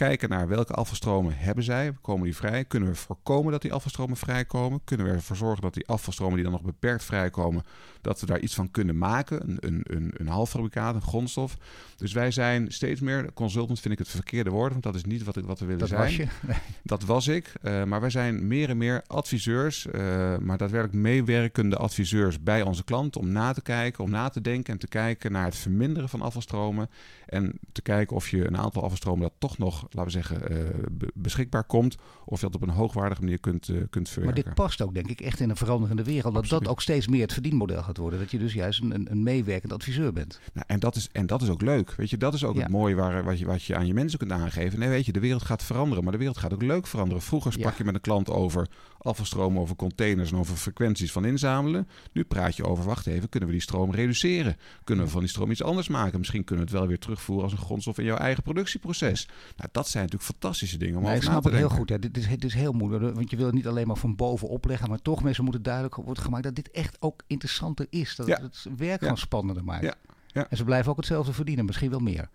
[0.00, 2.64] Kijken naar welke afvalstromen hebben zij, komen die vrij?
[2.64, 4.80] Kunnen we voorkomen dat die afvalstromen vrijkomen?
[4.84, 7.64] Kunnen we ervoor zorgen dat die afvalstromen die dan nog beperkt vrijkomen,
[8.00, 9.48] dat we daar iets van kunnen maken?
[9.48, 11.56] Een, een, een, een halffabrikaat, een grondstof.
[11.96, 15.24] Dus wij zijn steeds meer, consultant vind ik het verkeerde woord, want dat is niet
[15.24, 16.02] wat, ik, wat we willen dat zijn.
[16.02, 16.26] Was je?
[16.82, 17.52] Dat was ik.
[17.62, 19.92] Uh, maar wij zijn meer en meer adviseurs, uh,
[20.38, 24.72] maar daadwerkelijk meewerkende adviseurs bij onze klant om na te kijken, om na te denken
[24.72, 26.90] en te kijken naar het verminderen van afvalstromen.
[27.26, 30.68] En te kijken of je een aantal afvalstromen dat toch nog, laten we zeggen, uh,
[31.14, 31.96] beschikbaar komt.
[32.24, 34.42] Of je dat op een hoogwaardige manier kunt, uh, kunt verwerken.
[34.42, 36.34] Maar dit past ook, denk ik, echt in een veranderende wereld.
[36.34, 38.18] Dat dat ook steeds meer het verdienmodel gaat worden.
[38.18, 40.40] Dat je dus juist een, een meewerkend adviseur bent.
[40.52, 41.94] Nou, en, dat is, en dat is ook leuk.
[41.94, 42.60] Weet je, dat is ook ja.
[42.60, 44.78] het mooie waar, wat, je, wat je aan je mensen kunt aangeven.
[44.78, 47.22] Nee, weet je, de wereld gaat veranderen, maar de wereld gaat ook leuk veranderen.
[47.22, 47.78] Vroeger sprak ja.
[47.78, 48.68] je met een klant over
[49.02, 51.88] afvalstromen, over containers en over frequenties van inzamelen.
[52.12, 54.56] Nu praat je over, wacht even, kunnen we die stroom reduceren?
[54.84, 56.18] Kunnen we van die stroom iets anders maken?
[56.18, 59.26] Misschien kunnen we het wel weer terugvoeren als een grondstof in jouw eigen productieproces.
[59.56, 61.76] Nou, dat zijn natuurlijk fantastische dingen om nee, over ik snap na te het denken.
[61.76, 62.02] heel goed.
[62.04, 62.10] Hè.
[62.10, 64.64] Dit, is, dit is heel moeilijk, want je wil het niet alleen maar van bovenop
[64.64, 68.16] leggen, maar toch mensen moeten duidelijk worden gemaakt dat dit echt ook interessanter is.
[68.16, 68.40] Dat Ja.
[68.42, 68.96] het werk Ja.
[68.96, 69.84] gewoon spannender maakt.
[69.84, 69.94] Ja.
[70.32, 70.46] Ja.
[70.50, 72.28] En ze blijven ook hetzelfde verdienen, misschien wel meer.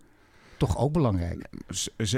[0.56, 1.48] Toch ook belangrijk.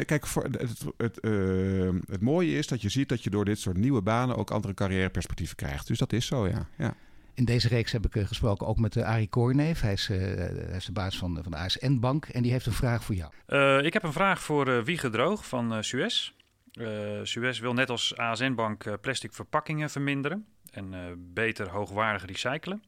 [0.06, 3.44] Kijk, voor het, het, het, eh, het mooie is dat je ziet dat je door
[3.44, 5.86] dit soort nieuwe banen ook andere carrièreperspectieven krijgt.
[5.86, 6.68] Dus dat is zo, ja.
[6.78, 6.94] ja.
[7.34, 9.80] In deze reeks heb ik eh, gesproken ook met uh, Arie Koorneef.
[9.80, 12.72] Hij is, eh, hij is de baas van, van de ASN-bank en die heeft een
[12.72, 13.32] vraag voor jou.
[13.46, 16.32] Eh, ik heb een vraag voor eh Wiege Droog van eh, Suez.
[16.78, 22.82] Eh, Suez wil net als ASN-bank eh, plastic verpakkingen verminderen en eh, beter hoogwaardig recyclen.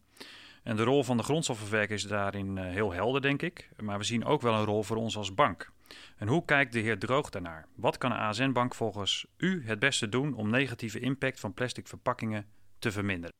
[0.63, 3.69] En de rol van de grondstoffenverwerker is daarin eh, heel helder, denk ik.
[3.83, 5.71] Maar we zien ook wel een rol voor ons als bank.
[6.17, 7.67] En hoe kijkt de heer Droog daarnaar?
[7.75, 12.47] Wat kan de ASN-bank volgens u het beste doen om negatieve impact van plastic verpakkingen
[12.79, 13.40] te verminderen?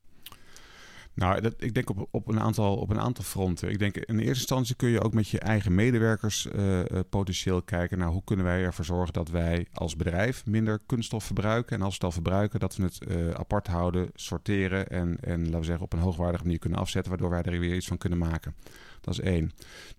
[1.13, 3.69] Nou, dat, ik denk op, op, een aantal, op een aantal fronten.
[3.69, 7.61] Ik denk in eerste instantie kun je ook met je eigen medewerkers eh, eh, potentieel
[7.61, 11.75] kijken naar hoe kunnen wij ervoor zorgen dat wij als bedrijf minder kunststof verbruiken.
[11.75, 15.43] En als we het al verbruiken, dat we het eh, apart houden, sorteren en, en
[15.43, 17.97] laten we zeggen op een hoogwaardige manier kunnen afzetten, waardoor wij er weer iets van
[17.97, 18.55] kunnen maken.
[19.01, 19.51] Dat is één.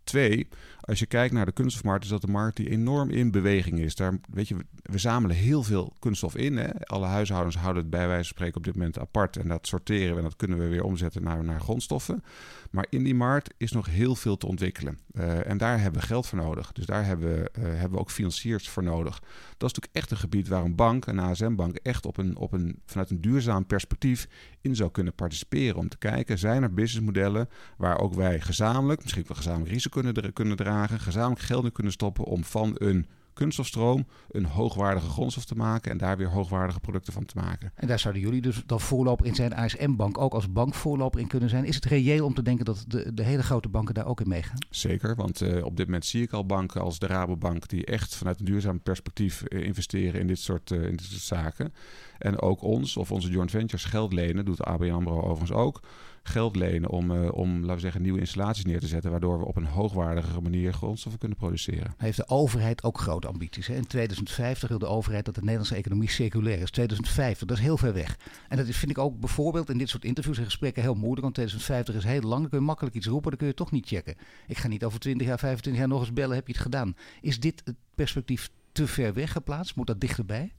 [0.05, 0.49] Twee,
[0.81, 3.95] als je kijkt naar de kunststofmarkt, is dat een markt die enorm in beweging is.
[3.95, 6.57] Daar, weet je, we, we zamelen heel veel kunststof in.
[6.57, 6.87] Hè?
[6.87, 9.37] Alle huishoudens houden het bij wijze van spreken op dit moment apart.
[9.37, 12.25] En dat sorteren we en dat kunnen we weer omzetten naar, naar grondstoffen.
[12.73, 14.99] Maar in die markt is nog heel veel te ontwikkelen.
[15.14, 16.73] Uh, en daar hebben we geld voor nodig.
[16.73, 19.18] Dus daar hebben we, uh, hebben we ook financiers voor nodig.
[19.20, 22.53] Dat is natuurlijk echt een gebied waar een bank, een ASM-bank, echt op een, op
[22.53, 24.29] een, vanuit een duurzaam perspectief
[24.61, 25.77] in zou kunnen participeren.
[25.77, 30.33] Om te kijken, zijn er businessmodellen waar ook wij gezamenlijk, misschien wel gezamenlijk risico kunnen,
[30.33, 35.55] kunnen dragen, gezamenlijk geld in kunnen stoppen om van een kunststofstroom een hoogwaardige grondstof te
[35.55, 37.72] maken en daar weer hoogwaardige producten van te maken.
[37.74, 41.26] En daar zouden jullie dus dan voorloper in zijn, ASM-bank ook als bank voorloper in
[41.26, 41.64] kunnen zijn.
[41.64, 44.28] Is het reëel om te denken dat de, de hele grote banken daar ook in
[44.28, 44.59] meegaan?
[44.70, 48.14] Zeker, want uh, op dit moment zie ik al banken als de Rabobank die echt
[48.14, 51.72] vanuit een duurzaam perspectief uh, investeren in dit, soort, uh, in dit soort zaken.
[52.18, 55.80] En ook ons of onze joint ventures geld lenen, doet ABN AMRO overigens ook,
[56.23, 59.45] geld lenen om, uh, om, laten we zeggen, nieuwe installaties neer te zetten, waardoor we
[59.45, 61.95] op een hoogwaardige manier grondstoffen kunnen produceren.
[61.97, 63.66] Heeft de overheid ook grote ambities?
[63.66, 63.75] Hè?
[63.75, 66.70] In 2050 wil de overheid dat de Nederlandse economie circulair is.
[66.70, 68.18] 2050, dat is heel ver weg.
[68.49, 71.23] En dat is, vind ik ook bijvoorbeeld in dit soort interviews en gesprekken heel moeilijk,
[71.23, 72.41] want 2050 is heel lang.
[72.41, 74.14] Dan kun je makkelijk iets roepen, dan kun je toch niet checken.
[74.47, 76.95] Ik ga niet over 20 jaar, 25 jaar nog eens bellen, heb je het gedaan?
[77.20, 79.77] Is dit het perspectief te ver weg geplaatst?
[79.77, 80.53] Moet dat dichterbij?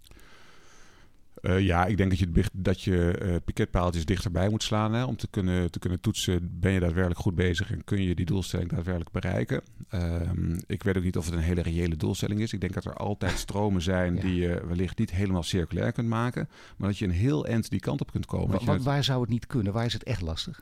[1.43, 4.93] Uh, ja, ik denk dat je, dat je uh, piketpaaltjes dichterbij moet slaan.
[4.93, 8.15] Hè, om te kunnen, te kunnen toetsen, ben je daadwerkelijk goed bezig en kun je
[8.15, 9.61] die doelstelling daadwerkelijk bereiken.
[9.93, 12.53] Um, ik weet ook niet of het een hele reële doelstelling is.
[12.53, 14.21] Ik denk dat er altijd stromen zijn ja.
[14.21, 16.49] die je wellicht niet helemaal circulair kunt maken.
[16.77, 18.65] Maar dat je een heel eind die kant op kunt komen.
[18.65, 19.73] Wa waar zou het niet kunnen?
[19.73, 20.59] Waar is het echt lastig?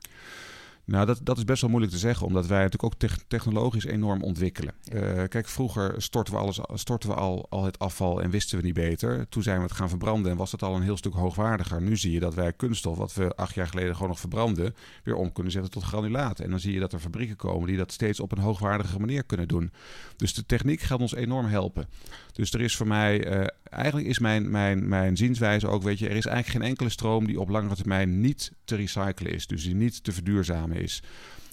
[0.86, 4.24] Nou, dat, dat is best wel moeilijk te zeggen, omdat wij natuurlijk ook technologisch enorm
[4.24, 4.74] ontwikkelen.
[4.94, 8.64] Uh, kijk, vroeger stortten we, alles, stortten we al, al het afval en wisten we
[8.64, 9.30] niet beter.
[9.30, 11.82] Toen zijn we het gaan verbranden en was het al een heel stuk hoogwaardiger.
[11.82, 15.16] Nu zie je dat wij kunststof, wat we acht jaar geleden gewoon nog verbranden, weer
[15.16, 16.46] om kunnen zetten tot granulaten.
[16.46, 19.24] En dan zie je dat er fabrieken komen die dat steeds op een hoogwaardige manier
[19.24, 19.72] kunnen doen.
[20.16, 21.88] Dus de techniek gaat ons enorm helpen.
[22.32, 26.10] Dus er is voor mij, uh, eigenlijk is mijn, mijn, mijn zienswijze ook, weet je,
[26.10, 29.48] er is eigenlijk geen enkele stroom die op langere termijn niet te recyclen is.
[29.48, 31.04] Dus die niet te verduurzamen is.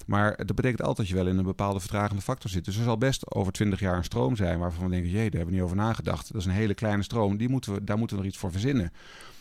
[0.05, 2.65] Maar dat betekent altijd dat je wel in een bepaalde vertragende factor zit.
[2.65, 5.31] Dus er zal best over 20 jaar een stroom zijn waarvan we denken: jee, daar
[5.31, 6.31] hebben we niet over nagedacht.
[6.31, 8.51] Dat is een hele kleine stroom, die moeten we, daar moeten we nog iets voor
[8.51, 8.91] verzinnen.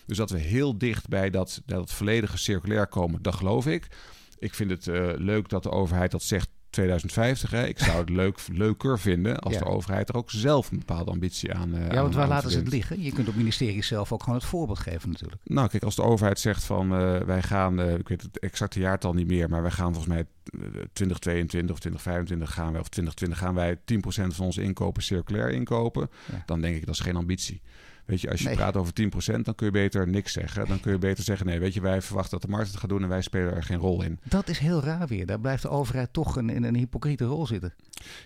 [0.07, 3.89] Dus dat we heel dicht bij dat, dat volledige circulair komen, dat geloof ik.
[4.39, 7.51] Ik vind het uh, leuk dat de overheid dat zegt 2050.
[7.51, 7.67] Hè.
[7.67, 11.55] Ik zou het leuk, leuker vinden als de overheid er ook zelf een bepaalde ambitie
[11.55, 11.75] aan.
[11.75, 13.03] Uh, ja, want waar laten ze het liggen?
[13.03, 15.43] Je kunt op ministerie zelf ook gewoon het voorbeeld geven natuurlijk.
[15.45, 18.81] Nou, kijk, als de overheid zegt van uh, wij gaan, uh, ik weet het exacte
[18.81, 20.25] jaartal niet meer, maar wij gaan volgens mij
[20.93, 26.11] 2022 of 2025 gaan wij, of 2020 gaan wij 10% van onze inkopen circulair inkopen.
[26.33, 26.43] Ja.
[26.47, 27.63] Dan denk ik dat is geen ambitie.
[28.09, 30.69] Weet je, als je praat over 10%, dan kun je beter niks zeggen.
[30.69, 32.89] Dan kun je beter zeggen, nee, weet je, wij verwachten dat de markt het gaat
[32.89, 34.19] doen en wij spelen er geen rol in.
[34.25, 35.27] Dat is heel raar weer.
[35.27, 37.75] Daar blijft de overheid toch in een, een hypocriete rol zitten.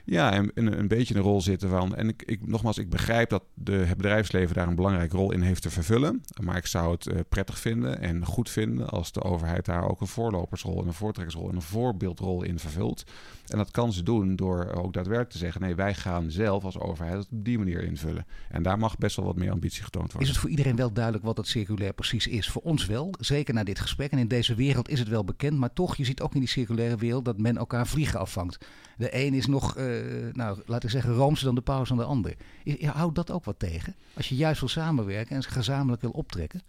[0.05, 1.97] Ja, en een, een beetje een rol zitten van.
[1.97, 5.43] En ik, ik, nogmaals, ik begrijp dat de, het bedrijfsleven daar een belangrijke rol in
[5.43, 6.22] heeft te vervullen.
[6.43, 10.01] Maar ik zou het uh, prettig vinden en goed vinden als de overheid daar ook
[10.01, 13.05] een voorlopersrol en een voortrekkersrol en een voorbeeldrol in vervult.
[13.47, 16.78] En dat kan ze doen door ook daadwerkelijk te zeggen: nee, wij gaan zelf als
[16.78, 18.26] overheid het op die manier invullen.
[18.49, 20.14] En daar mag best wel wat meer ambitie getoond.
[20.18, 22.49] Is het voor iedereen wel duidelijk wat dat circulair precies is?
[22.49, 24.11] Voor ons wel, zeker na dit gesprek.
[24.11, 26.49] En in deze wereld is het wel bekend, maar toch, je ziet ook in die
[26.49, 28.66] circulaire wereld dat men elkaar vliegen afvangt.
[28.97, 29.85] De een is nog, uh,
[30.33, 32.35] nou, laten we zeggen, roomser dan de paus aan de ander.
[32.81, 33.95] Houdt dat ook wat tegen?
[34.14, 36.62] Als je juist wil samenwerken en gezamenlijk wil optrekken?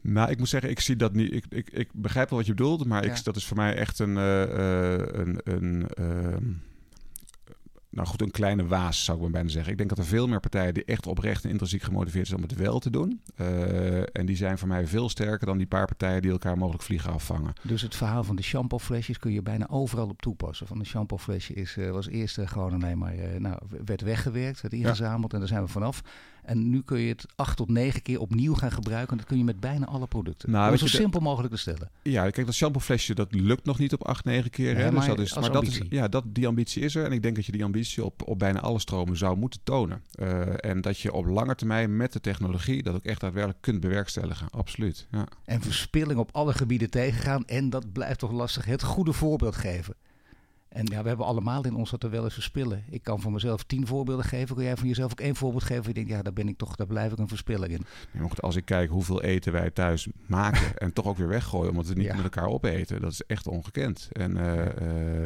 [0.00, 1.32] Nou, ik moet zeggen, ik zie dat niet.
[1.32, 3.12] Ik, ik, ik begrijp wel wat je bedoelt, maar ja.
[3.12, 4.16] ik, dat is voor mij echt een.
[4.16, 6.36] Uh, een, een uh,
[7.90, 9.72] nou goed, een kleine waas zou ik maar bijna zeggen.
[9.72, 12.48] Ik denk dat er veel meer partijen die echt oprecht en intrinsiek gemotiveerd zijn om
[12.48, 13.20] het wel te doen.
[13.36, 16.82] Uh, en die zijn voor mij veel sterker dan die paar partijen die elkaar mogelijk
[16.82, 17.52] vliegen afvangen.
[17.62, 20.66] Dus het verhaal van de shampooflesjes kun je bijna overal op toepassen.
[20.66, 24.74] Van de shampooflesje is, uh, was eerst uh, gewoon alleen maar, nou, werd weggewerkt, werd
[24.74, 25.32] ingezameld ja.
[25.32, 26.02] en daar zijn we vanaf.
[26.50, 29.16] En nu kun je het acht tot negen keer opnieuw gaan gebruiken.
[29.16, 30.50] Dat kun je met bijna alle producten.
[30.50, 31.90] Nou, zo simpel mogelijk te stellen.
[32.02, 34.74] Ja, kijk, dat shampooflesje dat lukt nog niet op acht, negen keer.
[34.74, 34.90] Nee, hè?
[34.90, 37.04] Dus maar dat is, maar dat is, ja, dat, die ambitie is er.
[37.04, 40.02] En ik denk dat je die ambitie op, op bijna alle stromen zou moeten tonen.
[40.14, 43.80] Uh, en dat je op lange termijn met de technologie dat ook echt daadwerkelijk kunt
[43.80, 44.50] bewerkstelligen.
[44.50, 45.06] Absoluut.
[45.10, 45.26] Ja.
[45.44, 47.44] En verspilling op alle gebieden tegengaan.
[47.44, 48.64] En dat blijft toch lastig.
[48.64, 49.94] Het goede voorbeeld geven.
[50.70, 52.84] En ja, we hebben allemaal in ons dat we wel eens verspillen.
[52.90, 54.54] Ik kan van mezelf tien voorbeelden geven.
[54.54, 55.84] Kun jij van jezelf ook één voorbeeld geven?
[55.86, 57.84] Je denkt, ja, daar ben ik toch, daar blijf ik een verspiller in.
[58.12, 61.86] Maar als ik kijk hoeveel eten wij thuis maken en toch ook weer weggooien, omdat
[61.86, 62.14] we niet ja.
[62.14, 64.08] met elkaar opeten, dat is echt ongekend.
[64.12, 64.64] En uh, uh,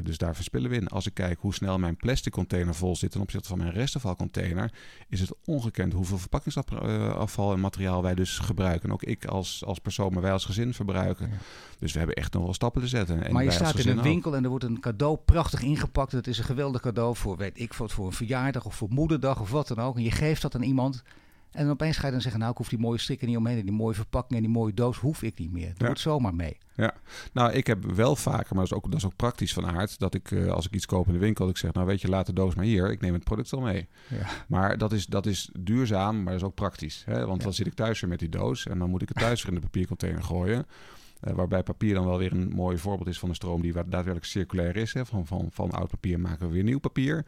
[0.03, 0.89] dus daar verspillen we in.
[0.89, 4.73] Als ik kijk hoe snel mijn plastic container vol zit ten opzichte van mijn restafvalcontainer,
[5.09, 8.89] is het ongekend hoeveel verpakkingsafval en materiaal wij dus gebruiken.
[8.89, 11.29] En ook ik als, als persoon, maar wij als gezin verbruiken.
[11.29, 11.37] Ja.
[11.79, 13.23] Dus we hebben echt nog wel stappen te zetten.
[13.25, 14.37] En maar je staat in een winkel ook.
[14.37, 16.13] en er wordt een cadeau prachtig ingepakt.
[16.13, 19.41] Het is een geweldig cadeau voor, weet ik wat, voor een verjaardag of voor moederdag
[19.41, 19.97] of wat dan ook.
[19.97, 21.03] En je geeft dat aan iemand.
[21.51, 23.59] En dan opeens ga je dan zeggen, nou ik hoef die mooie sticker niet omheen.
[23.59, 25.69] En die mooie verpakking en die mooie doos hoef ik niet meer.
[25.69, 25.85] Dat ja.
[25.87, 26.59] wordt zomaar mee.
[26.75, 26.95] Ja,
[27.33, 29.99] nou ik heb wel vaker, maar dat is ook, dat is ook praktisch van aard.
[29.99, 32.01] Dat ik uh, als ik iets koop in de winkel, dat ik zeg, nou weet
[32.01, 32.91] je, laat de doos maar hier.
[32.91, 33.89] Ik neem het product al mee.
[34.09, 34.27] Ja.
[34.49, 37.03] Maar dat is, dat is duurzaam, maar dat is ook praktisch.
[37.07, 37.27] Hè?
[37.27, 37.45] Want ja.
[37.45, 38.67] dan zit ik thuis weer met die doos.
[38.67, 40.67] En dan moet ik het thuis weer in de papiercontainer gooien.
[41.27, 44.25] Uh, waarbij papier dan wel weer een mooi voorbeeld is van een stroom die daadwerkelijk
[44.25, 44.93] circulair is.
[44.93, 45.07] Hè.
[45.07, 47.25] Van, van, van oud papier maken we weer nieuw papier.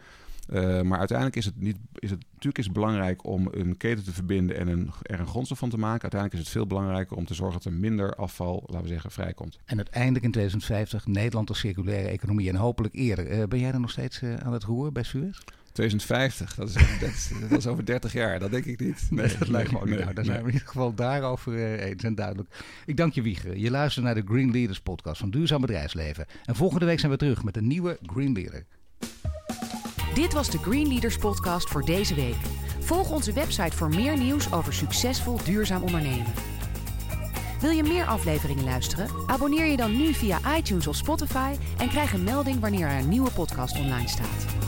[0.53, 4.12] Uh, maar uiteindelijk is het, niet, is het natuurlijk is belangrijk om een keten te
[4.12, 6.03] verbinden en een, er een grondstof van te maken.
[6.03, 9.11] Uiteindelijk is het veel belangrijker om te zorgen dat er minder afval, laten we zeggen,
[9.11, 9.59] vrijkomt.
[9.64, 13.30] En uiteindelijk in 2050 Nederland als circulaire economie en hopelijk eerder.
[13.30, 15.38] Uh, ben jij er nog steeds aan het roer bij Suez?
[15.77, 19.07] 2050, dat is, dat, is, dat is over 30 jaar, dat denk ik niet.
[19.11, 19.99] Nee, dat lijkt me ook niet.
[19.99, 22.49] nou, daar zijn we in ieder geval daarover uh, eens en duidelijk.
[22.87, 23.57] Ik dank je Wieger.
[23.57, 26.27] Je luistert naar de Green Leaders podcast van Duurzaam Bedrijfsleven.
[26.45, 28.64] En volgende week zijn we terug met een nieuwe Green Leader.
[30.14, 32.37] Dit was de Green Leaders podcast voor deze week.
[32.81, 36.33] Volg onze website voor meer nieuws over succesvol duurzaam ondernemen.
[37.61, 39.09] Wil je meer afleveringen luisteren?
[39.27, 43.09] Abonneer je dan nu via iTunes of Spotify en krijg een melding wanneer er een
[43.09, 44.66] nieuwe podcast online staat.